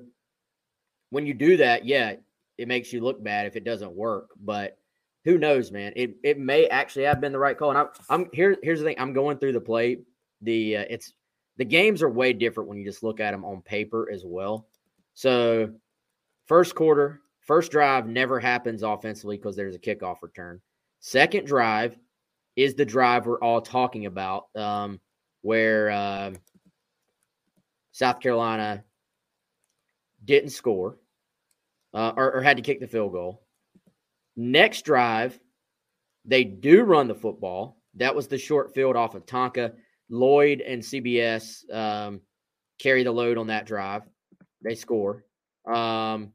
[1.09, 2.15] when you do that, yeah,
[2.57, 4.29] it makes you look bad if it doesn't work.
[4.41, 4.77] But
[5.25, 5.93] who knows, man?
[5.95, 7.69] It it may actually have been the right call.
[7.69, 8.57] And I'm I'm here.
[8.63, 8.95] Here's the thing.
[8.99, 9.99] I'm going through the play.
[10.41, 11.13] The uh, it's
[11.57, 14.67] the games are way different when you just look at them on paper as well.
[15.13, 15.71] So
[16.45, 20.61] first quarter, first drive never happens offensively because there's a kickoff return.
[20.99, 21.97] Second drive
[22.55, 24.99] is the drive we're all talking about, um,
[25.41, 26.31] where uh,
[27.91, 28.83] South Carolina
[30.23, 30.97] didn't score
[31.93, 33.43] uh, or, or had to kick the field goal.
[34.35, 35.39] Next drive,
[36.25, 37.77] they do run the football.
[37.95, 39.73] That was the short field off of Tonka.
[40.13, 42.21] Lloyd and CBS um,
[42.79, 44.03] carry the load on that drive.
[44.63, 45.25] They score.
[45.65, 46.31] Um,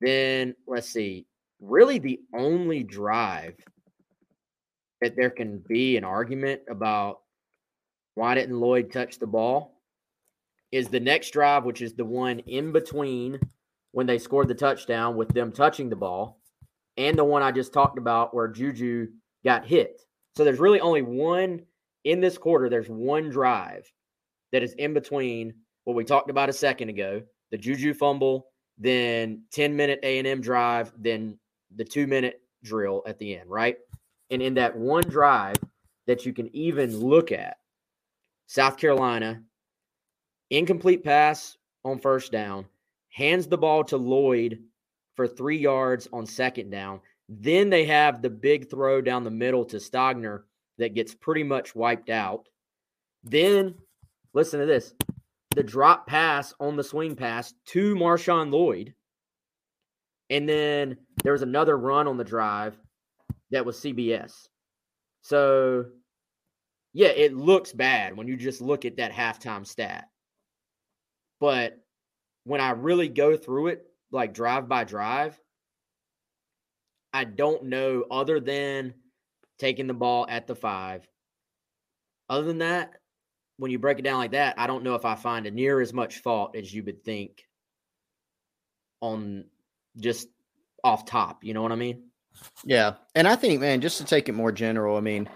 [0.00, 1.26] then let's see.
[1.60, 3.54] Really, the only drive
[5.00, 7.20] that there can be an argument about
[8.14, 9.80] why didn't Lloyd touch the ball
[10.72, 13.38] is the next drive, which is the one in between
[13.92, 16.40] when they scored the touchdown with them touching the ball
[16.96, 19.08] and the one I just talked about where Juju
[19.44, 20.02] got hit.
[20.36, 21.62] So there's really only one
[22.04, 22.68] in this quarter.
[22.68, 23.90] There's one drive
[24.52, 28.46] that is in between what we talked about a second ago, the Juju fumble,
[28.78, 31.38] then 10 minute A&M drive, then
[31.74, 33.76] the two minute drill at the end, right?
[34.30, 35.56] And in that one drive
[36.06, 37.56] that you can even look at,
[38.46, 39.42] South Carolina,
[40.50, 42.66] incomplete pass on first down,
[43.10, 44.62] hands the ball to Lloyd
[45.16, 47.00] for three yards on second down.
[47.28, 50.42] Then they have the big throw down the middle to Stogner
[50.78, 52.48] that gets pretty much wiped out.
[53.24, 53.74] Then,
[54.32, 54.94] listen to this
[55.54, 58.94] the drop pass on the swing pass to Marshawn Lloyd.
[60.30, 62.78] And then there was another run on the drive
[63.50, 64.48] that was CBS.
[65.20, 65.86] So,
[66.94, 70.08] yeah, it looks bad when you just look at that halftime stat.
[71.38, 71.78] But
[72.44, 75.38] when I really go through it, like drive by drive,
[77.12, 78.94] I don't know other than
[79.62, 81.08] taking the ball at the five.
[82.28, 82.94] Other than that,
[83.58, 85.80] when you break it down like that, I don't know if I find a near
[85.80, 87.46] as much fault as you would think
[89.00, 89.44] on
[89.98, 90.26] just
[90.82, 91.44] off top.
[91.44, 92.08] You know what I mean?
[92.64, 92.94] Yeah.
[93.14, 95.28] And I think, man, just to take it more general, I mean,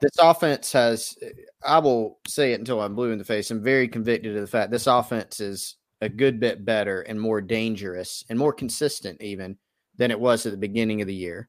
[0.00, 1.16] this offense has,
[1.64, 3.52] I will say it until I'm blue in the face.
[3.52, 7.40] I'm very convicted of the fact this offense is a good bit better and more
[7.40, 9.56] dangerous and more consistent even
[9.96, 11.48] than it was at the beginning of the year.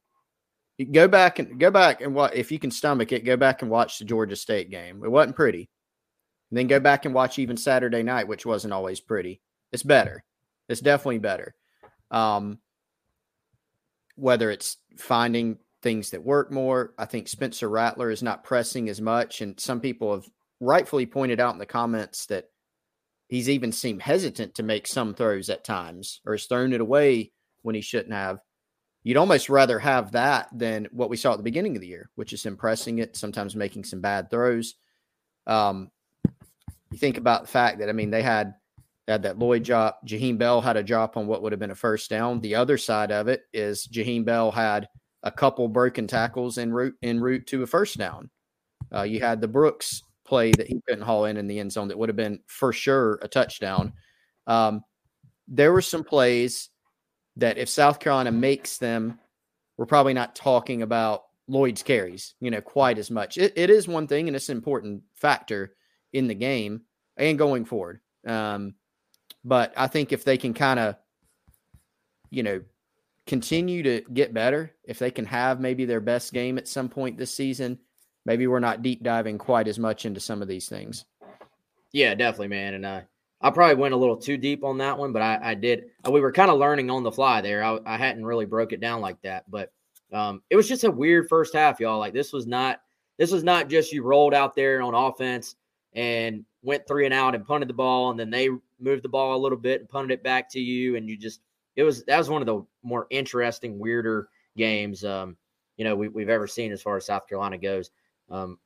[0.83, 3.71] Go back and go back and what if you can stomach it, go back and
[3.71, 5.01] watch the Georgia State game.
[5.03, 5.69] It wasn't pretty.
[6.51, 9.41] And then go back and watch even Saturday night, which wasn't always pretty.
[9.71, 10.23] It's better.
[10.69, 11.55] It's definitely better.
[12.11, 12.59] Um,
[14.15, 19.01] whether it's finding things that work more, I think Spencer Rattler is not pressing as
[19.01, 20.25] much, and some people have
[20.59, 22.45] rightfully pointed out in the comments that
[23.27, 27.31] he's even seemed hesitant to make some throws at times or has thrown it away
[27.63, 28.39] when he shouldn't have.
[29.05, 32.09] You'd almost rather have that than what we saw at the beginning of the year,
[32.15, 34.73] which is impressing it, sometimes making some bad throws.
[35.45, 35.91] Um,
[36.89, 38.55] you think about the fact that I mean they had
[39.05, 39.99] they had that Lloyd drop.
[40.07, 42.41] Jaheim Bell had a drop on what would have been a first down.
[42.41, 44.87] The other side of it is Jaheim Bell had
[45.21, 48.31] a couple broken tackles en route en route to a first down.
[48.91, 51.89] Uh, you had the Brooks play that he couldn't haul in in the end zone
[51.89, 53.93] that would have been for sure a touchdown.
[54.47, 54.81] Um,
[55.47, 56.71] there were some plays
[57.37, 59.19] that if South Carolina makes them,
[59.77, 63.37] we're probably not talking about Lloyd's carries, you know, quite as much.
[63.37, 65.75] It, it is one thing and it's an important factor
[66.13, 66.81] in the game
[67.17, 67.99] and going forward.
[68.25, 68.75] Um,
[69.43, 70.95] but I think if they can kind of,
[72.31, 72.61] you know,
[73.27, 77.17] continue to get better, if they can have maybe their best game at some point
[77.17, 77.79] this season,
[78.25, 81.05] maybe we're not deep diving quite as much into some of these things.
[81.91, 82.73] Yeah, definitely, man.
[82.73, 83.01] And uh,
[83.45, 85.91] I probably went a little too deep on that one, but I, I did.
[86.03, 87.63] Uh, we were kind of learning on the fly there.
[87.63, 89.71] I, I hadn't really broke it down like that, but
[90.11, 91.99] um, it was just a weird first half, y'all.
[91.99, 92.79] Like this was not
[93.19, 95.57] this was not just you rolled out there on offense
[95.93, 99.35] and went three and out and punted the ball, and then they moved the ball
[99.35, 101.41] a little bit and punted it back to you, and you just
[101.75, 104.27] it was that was one of the more interesting, weirder
[104.57, 105.37] games um,
[105.77, 107.91] you know we, have ever seen as far as South Carolina goes.
[108.31, 108.57] Um,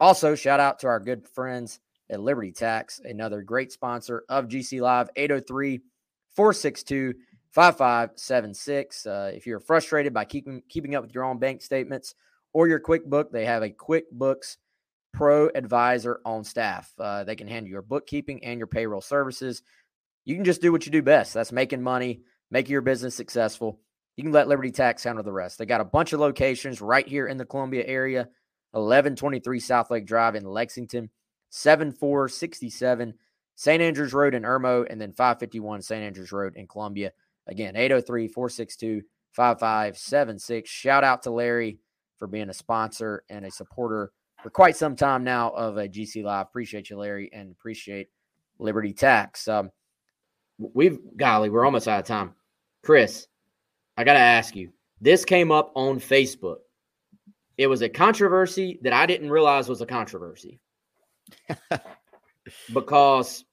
[0.00, 1.78] also, shout out to our good friends
[2.10, 5.80] at Liberty Tax, another great sponsor of GC Live, 803
[6.36, 7.14] 462
[7.52, 9.06] 5576.
[9.06, 12.14] Uh, if you're frustrated by keeping keeping up with your own bank statements
[12.52, 14.56] or your QuickBook, they have a QuickBooks
[15.12, 16.92] Pro advisor on staff.
[16.98, 19.62] Uh, they can handle your bookkeeping and your payroll services.
[20.24, 21.34] You can just do what you do best.
[21.34, 23.80] That's making money, making your business successful.
[24.16, 25.58] You can let Liberty Tax handle the rest.
[25.58, 28.28] They got a bunch of locations right here in the Columbia area
[28.72, 31.10] 1123 South Lake Drive in Lexington,
[31.50, 33.14] 7467
[33.56, 33.82] St.
[33.82, 36.02] Andrews Road in Irmo, and then 551 St.
[36.02, 37.12] Andrews Road in Columbia.
[37.46, 40.70] Again, 803 462 5576.
[40.70, 41.78] Shout out to Larry
[42.16, 46.24] for being a sponsor and a supporter for quite some time now of a GC
[46.24, 46.46] Live.
[46.46, 48.08] Appreciate you, Larry, and appreciate
[48.58, 49.46] Liberty Tax.
[49.46, 49.70] Um,
[50.58, 52.34] we've, golly, we're almost out of time.
[52.82, 53.26] Chris,
[53.96, 56.58] I got to ask you this came up on Facebook.
[57.58, 60.60] It was a controversy that I didn't realize was a controversy
[62.72, 63.44] because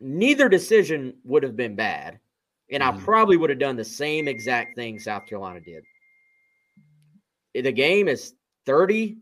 [0.00, 2.20] neither decision would have been bad.
[2.70, 2.98] And mm-hmm.
[2.98, 5.84] I probably would have done the same exact thing South Carolina did.
[7.54, 8.34] The game is
[8.66, 9.18] 30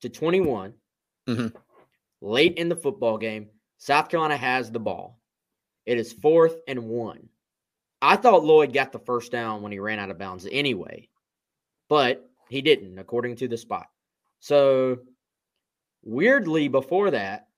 [0.00, 0.74] to 21.
[1.28, 1.56] Mm-hmm.
[2.20, 5.18] Late in the football game, South Carolina has the ball.
[5.86, 7.28] It is fourth and one.
[8.00, 11.08] I thought Lloyd got the first down when he ran out of bounds anyway,
[11.88, 13.86] but he didn't, according to the spot.
[14.40, 14.98] So,
[16.02, 17.48] weirdly, before that,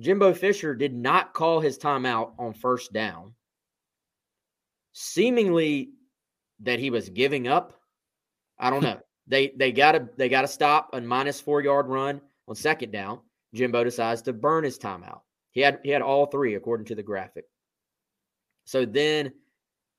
[0.00, 3.34] Jimbo Fisher did not call his timeout on first down,
[4.92, 5.90] seemingly
[6.60, 7.80] that he was giving up.
[8.58, 9.00] I don't know.
[9.26, 13.20] they they gotta they gotta stop a minus four yard run on second down.
[13.54, 15.20] Jimbo decides to burn his timeout.
[15.50, 17.44] He had he had all three according to the graphic.
[18.64, 19.32] So then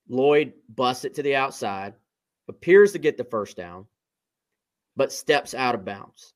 [0.10, 1.94] Lloyd busts it to the outside,
[2.48, 3.86] appears to get the first down,
[4.96, 6.34] but steps out of bounds.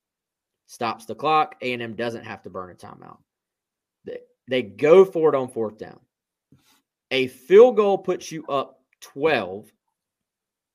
[0.68, 1.56] Stops the clock.
[1.62, 3.18] A&M doesn't have to burn a timeout.
[4.06, 6.00] They, they go for it on fourth down.
[7.12, 9.72] A field goal puts you up 12,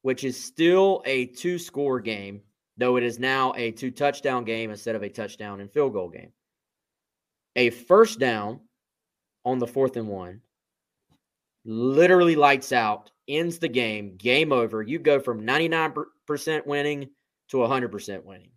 [0.03, 2.43] which is still a two score game,
[2.77, 6.09] though it is now a two touchdown game instead of a touchdown and field goal
[6.09, 6.33] game.
[7.57, 8.61] A first down
[9.45, 10.41] on the fourth and one
[11.65, 14.83] literally lights out, ends the game, game over.
[14.83, 17.11] You go from 99% winning
[17.49, 18.51] to 100% winning.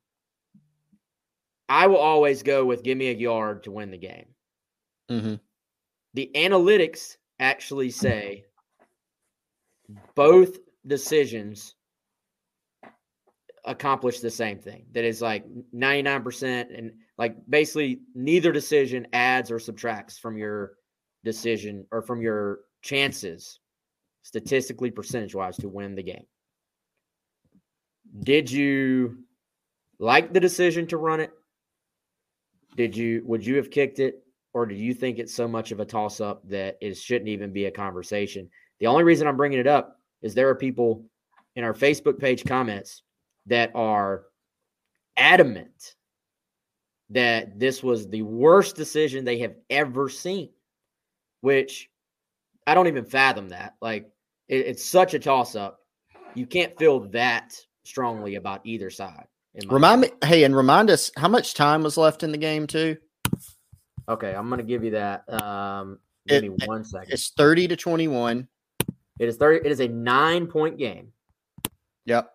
[1.69, 4.25] I will always go with give me a yard to win the game.
[5.09, 5.35] Mm-hmm.
[6.13, 8.45] The analytics actually say
[10.15, 11.75] both decisions
[13.65, 14.85] accomplish the same thing.
[14.91, 20.73] That is like 99% and like basically neither decision adds or subtracts from your
[21.23, 23.59] decision or from your chances
[24.23, 26.25] statistically percentage wise to win the game.
[28.21, 29.19] Did you
[29.99, 31.31] like the decision to run it?
[32.75, 35.79] Did you would you have kicked it or do you think it's so much of
[35.79, 38.49] a toss up that it shouldn't even be a conversation?
[38.79, 41.05] The only reason I'm bringing it up is there are people
[41.55, 43.01] in our Facebook page comments
[43.47, 44.23] that are
[45.17, 45.95] adamant
[47.09, 50.49] that this was the worst decision they have ever seen,
[51.41, 51.89] which
[52.65, 53.75] I don't even fathom that.
[53.81, 54.09] Like
[54.47, 55.79] it, it's such a toss up.
[56.35, 59.27] You can't feel that strongly about either side.
[59.67, 62.97] Remind me, hey, and remind us how much time was left in the game too.
[64.09, 65.31] Okay, I'm gonna give you that.
[65.31, 67.13] Um, give it, me one second.
[67.13, 68.47] It's thirty to twenty-one.
[69.19, 69.65] It is thirty.
[69.65, 71.13] It is a nine-point game.
[72.05, 72.33] Yep.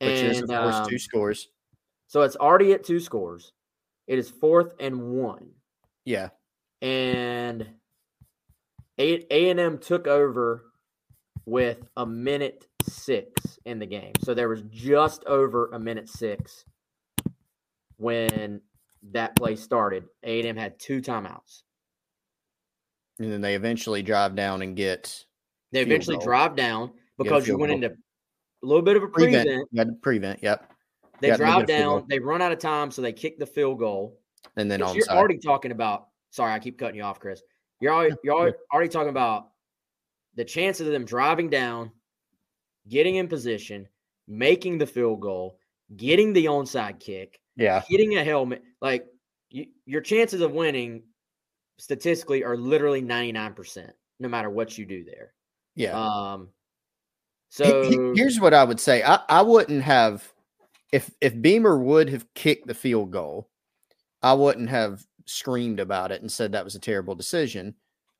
[0.00, 1.48] Which and, is of course um, two scores.
[2.06, 3.52] So it's already at two scores.
[4.06, 5.50] It is fourth and one.
[6.04, 6.30] Yeah.
[6.80, 7.66] And
[8.98, 10.66] a and M took over
[11.44, 14.12] with a minute six in the game.
[14.22, 16.64] So there was just over a minute six
[17.96, 18.60] when
[19.12, 20.04] that play started.
[20.22, 21.62] A&M had two timeouts.
[23.18, 25.24] And then they eventually drive down and get.
[25.72, 26.24] They eventually goal.
[26.24, 27.82] drive down because you went goal.
[27.82, 27.96] into
[28.62, 29.46] a little bit of a prevent.
[29.46, 29.68] prevent.
[29.70, 30.72] You had to prevent, yep.
[31.20, 33.46] They drive get a field down, they run out of time, so they kick the
[33.46, 34.18] field goal.
[34.56, 36.06] And then you're already talking about.
[36.30, 37.42] Sorry, I keep cutting you off, Chris.
[37.80, 39.50] You're already, you're already talking about
[40.36, 41.90] the chances of them driving down,
[42.90, 43.88] getting in position,
[44.28, 45.58] making the field goal,
[45.96, 48.62] getting the onside kick, yeah, hitting a helmet.
[48.82, 49.06] Like
[49.48, 51.04] you, your chances of winning
[51.78, 55.32] statistically are literally 99%, no matter what you do there.
[55.74, 55.98] yeah.
[55.98, 56.48] Um,
[57.48, 59.02] so here's what I would say.
[59.02, 60.32] I, I wouldn't have
[60.92, 63.48] if if Beamer would have kicked the field goal,
[64.22, 67.74] I wouldn't have screamed about it and said that was a terrible decision.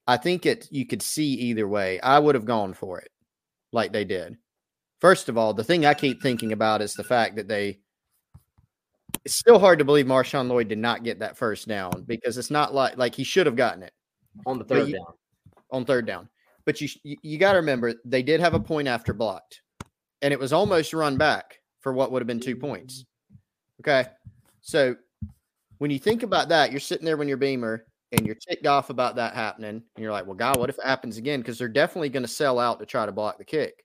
[0.07, 2.01] I think it you could see either way.
[2.01, 3.11] I would have gone for it
[3.73, 4.37] like they did.
[5.01, 7.79] First of all, the thing I keep thinking about is the fact that they
[9.25, 12.51] it's still hard to believe Marshawn Lloyd did not get that first down because it's
[12.51, 13.93] not like like he should have gotten it
[14.47, 15.15] on the third you- down.
[15.71, 16.29] on third down.
[16.67, 19.63] But you you, got to remember they did have a point after blocked,
[20.23, 23.05] and it was almost run back for what would have been two points.
[23.81, 24.09] Okay,
[24.61, 24.95] so
[25.79, 28.91] when you think about that, you're sitting there when you're Beamer and you're ticked off
[28.91, 31.67] about that happening, and you're like, "Well, God, what if it happens again?" Because they're
[31.69, 33.83] definitely going to sell out to try to block the kick.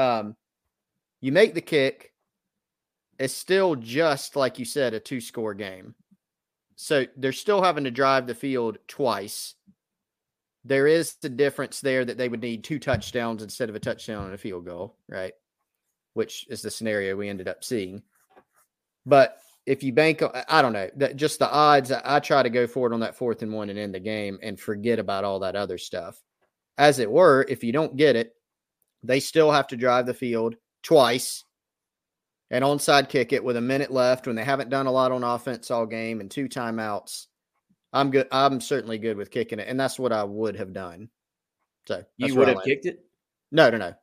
[0.00, 0.36] Um,
[1.20, 2.12] you make the kick.
[3.18, 5.94] It's still just like you said, a two score game.
[6.76, 9.54] So they're still having to drive the field twice
[10.64, 14.26] there is the difference there that they would need two touchdowns instead of a touchdown
[14.26, 15.32] and a field goal, right?
[16.14, 18.02] Which is the scenario we ended up seeing.
[19.06, 21.92] But if you bank, I don't know, that just the odds.
[21.92, 24.38] I, try to go for it on that fourth and one and end the game
[24.42, 26.20] and forget about all that other stuff.
[26.76, 28.34] As it were, if you don't get it,
[29.02, 31.44] they still have to drive the field twice
[32.50, 35.22] and onside kick it with a minute left when they haven't done a lot on
[35.24, 37.26] offense all game and two timeouts.
[37.92, 38.28] I'm good.
[38.30, 41.08] I'm certainly good with kicking it, and that's what I would have done.
[41.86, 43.04] So You would have kicked it?
[43.50, 43.94] No, no, no.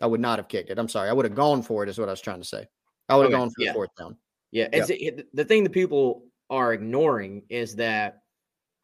[0.00, 0.78] I would not have kicked it.
[0.78, 1.10] I'm sorry.
[1.10, 1.88] I would have gone for it.
[1.88, 2.66] Is what I was trying to say.
[3.08, 3.70] I would have Okay, gone for yeah.
[3.70, 4.16] the fourth down.
[4.50, 8.22] Yeah, see, the- the thing that people are ignoring is that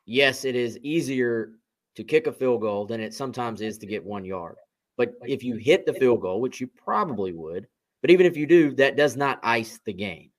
[0.05, 1.53] yes, it is easier
[1.95, 4.57] to kick a field goal than it sometimes is to get one yard.
[5.01, 7.67] But if you hit the field goal, which you probably would,
[8.03, 10.31] but even if you do, that does not ice the game.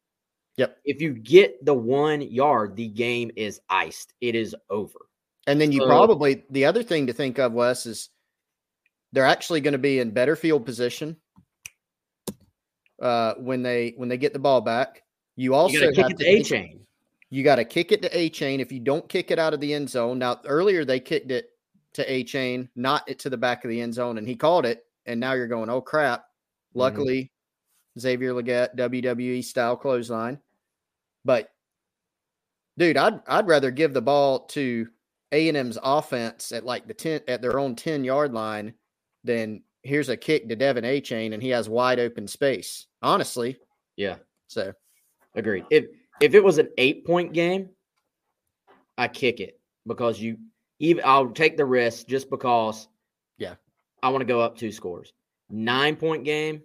[0.57, 0.77] Yep.
[0.85, 4.13] If you get the one yard, the game is iced.
[4.21, 4.99] It is over.
[5.47, 8.09] And then you So- probably the other thing to think of, Wes, is
[9.13, 11.15] they're actually going to be in better field position
[13.01, 15.01] uh, when they when they get the ball back.
[15.37, 16.81] You also You kick it to Achane.
[17.31, 18.59] You got to kick it to Achane.
[18.59, 21.50] If you don't kick it out of the end zone, now earlier they kicked it
[21.93, 24.85] to Achane, not it to the back of the end zone, and he called it.
[25.05, 26.21] And now you're going, oh crap!
[26.21, 26.79] Mm-hmm.
[26.79, 27.31] Luckily,
[27.99, 30.39] Xavier Legette WWE style clothesline.
[31.25, 31.49] But
[32.77, 34.87] dude, I'd I'd rather give the ball to
[35.31, 38.73] A and M's offense at like the ten at their own ten yard line
[39.23, 42.85] than here's a kick to De'Von Achane and he has wide open space.
[43.01, 43.57] Honestly,
[43.97, 44.17] Yeah.
[44.47, 44.73] so
[45.35, 45.65] Agreed.
[45.71, 45.85] If
[46.21, 47.69] if it was an eight point game,
[48.97, 50.37] I kick it because you
[50.81, 52.87] even I'll take the risk just because
[53.37, 53.55] Yeah.
[54.03, 55.13] I want to go up two scores.
[55.49, 56.63] Nine point game,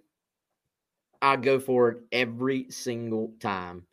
[1.20, 3.86] I go for it every single time.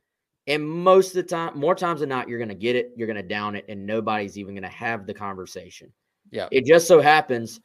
[0.47, 3.23] And most of the time, more times than not, you're gonna get it, you're gonna
[3.23, 5.91] down it, and nobody's even gonna have the conversation.
[6.31, 6.47] Yeah.
[6.51, 7.59] It just so happens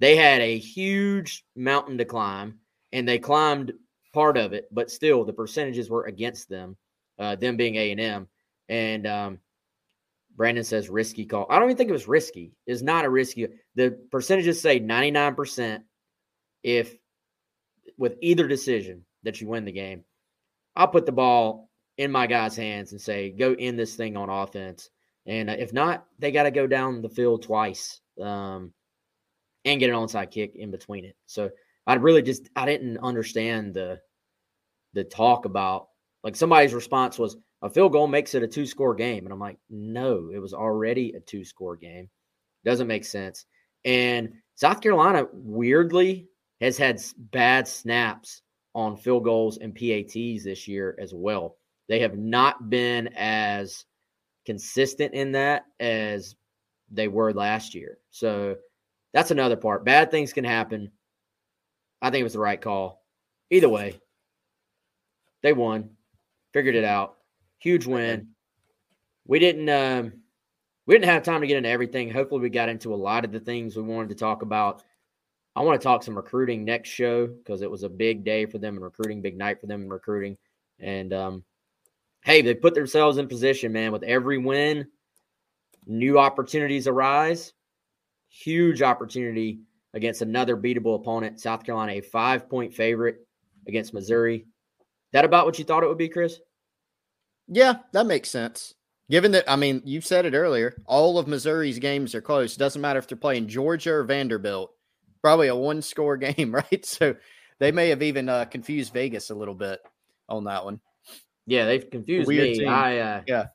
[0.00, 2.58] they had a huge mountain to climb
[2.92, 3.72] and they climbed
[4.12, 6.76] part of it, but still the percentages were against them,
[7.18, 8.28] uh, them being A and M.
[8.68, 9.38] And um,
[10.36, 11.46] Brandon says risky call.
[11.50, 12.52] I don't even think it was risky.
[12.66, 13.48] It's not a risky.
[13.74, 15.82] The percentages say 99%
[16.62, 16.96] if
[17.98, 20.04] with either decision that you win the game.
[20.74, 21.68] I'll put the ball
[21.98, 24.90] in my guys' hands and say, go in this thing on offense.
[25.26, 28.72] And uh, if not, they got to go down the field twice um,
[29.64, 31.16] and get an onside kick in between it.
[31.26, 31.50] So
[31.86, 34.00] I really just I didn't understand the
[34.94, 35.88] the talk about
[36.22, 39.38] like somebody's response was a field goal makes it a two score game, and I'm
[39.38, 42.10] like, no, it was already a two score game.
[42.64, 43.46] Doesn't make sense.
[43.84, 46.28] And South Carolina weirdly
[46.60, 48.42] has had bad snaps
[48.74, 51.56] on field goals and PATs this year as well.
[51.88, 53.84] They have not been as
[54.46, 56.36] consistent in that as
[56.90, 57.98] they were last year.
[58.10, 58.56] So
[59.12, 59.84] that's another part.
[59.84, 60.90] Bad things can happen.
[62.00, 63.02] I think it was the right call.
[63.50, 64.00] Either way,
[65.42, 65.90] they won,
[66.52, 67.16] figured it out.
[67.62, 68.26] Huge win.
[69.24, 70.12] We didn't um,
[70.84, 72.10] we didn't have time to get into everything.
[72.10, 74.82] Hopefully, we got into a lot of the things we wanted to talk about.
[75.54, 78.58] I want to talk some recruiting next show because it was a big day for
[78.58, 80.36] them in recruiting, big night for them in recruiting.
[80.80, 81.44] And um,
[82.24, 83.92] hey, they put themselves in position, man.
[83.92, 84.88] With every win,
[85.86, 87.52] new opportunities arise.
[88.28, 89.60] Huge opportunity
[89.94, 93.24] against another beatable opponent, South Carolina, a five point favorite
[93.68, 94.46] against Missouri.
[95.12, 96.40] That about what you thought it would be, Chris?
[97.48, 98.74] Yeah, that makes sense.
[99.10, 102.56] Given that, I mean, you said it earlier, all of Missouri's games are close.
[102.56, 104.72] Doesn't matter if they're playing Georgia or Vanderbilt.
[105.20, 106.84] Probably a one score game, right?
[106.86, 107.16] So
[107.58, 109.80] they may have even uh, confused Vegas a little bit
[110.28, 110.80] on that one.
[111.46, 112.54] Yeah, they've confused me.
[112.54, 112.68] Team.
[112.68, 113.46] I uh, yeah.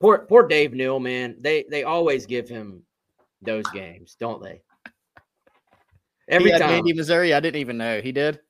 [0.00, 1.36] Poor poor Dave Neal, man.
[1.40, 2.82] They they always give him
[3.42, 4.62] those games, don't they?
[6.28, 6.62] Every time.
[6.70, 8.40] Andy, Missouri, I didn't even know he did.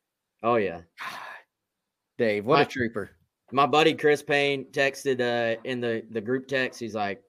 [0.43, 0.81] Oh yeah,
[2.19, 3.11] Dave, what my, a trooper!
[3.51, 6.79] My buddy Chris Payne texted uh, in the the group text.
[6.79, 7.23] He's like,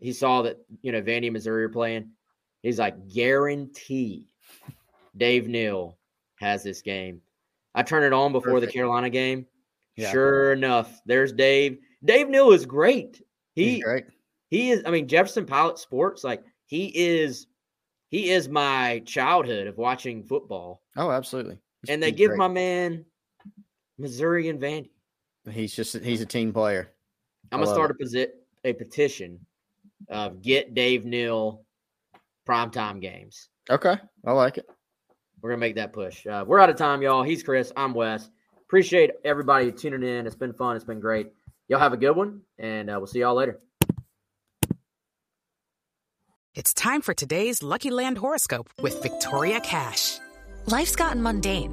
[0.00, 2.10] he saw that you know Vandy, Missouri are playing.
[2.62, 4.28] He's like, guarantee
[5.16, 5.96] Dave Neal
[6.40, 7.20] has this game.
[7.74, 8.72] I turned it on before Perfect.
[8.72, 9.46] the Carolina game.
[9.96, 10.10] Yeah.
[10.10, 11.78] Sure enough, there's Dave.
[12.04, 13.22] Dave Neal is great.
[13.54, 14.06] He He's great.
[14.50, 14.82] He is.
[14.86, 17.46] I mean, Jefferson Pilot Sports, like he is.
[18.10, 20.82] He is my childhood of watching football.
[20.96, 21.58] Oh, absolutely.
[21.82, 22.38] He's, and they give great.
[22.38, 23.04] my man
[23.98, 24.90] Missouri and Vandy.
[25.50, 26.92] He's just he's a team player.
[27.52, 28.30] I'm gonna start a, posi-
[28.64, 29.40] a petition
[30.08, 31.64] of get Dave Neal
[32.46, 33.48] primetime games.
[33.70, 34.66] Okay, I like it.
[35.40, 36.26] We're gonna make that push.
[36.26, 37.22] Uh, we're out of time, y'all.
[37.22, 37.72] He's Chris.
[37.76, 38.30] I'm Wes.
[38.60, 40.26] Appreciate everybody tuning in.
[40.26, 40.76] It's been fun.
[40.76, 41.32] It's been great.
[41.68, 43.60] Y'all have a good one, and uh, we'll see y'all later.
[46.54, 50.18] It's time for today's Lucky Land horoscope with Victoria Cash.
[50.66, 51.72] Life's gotten mundane,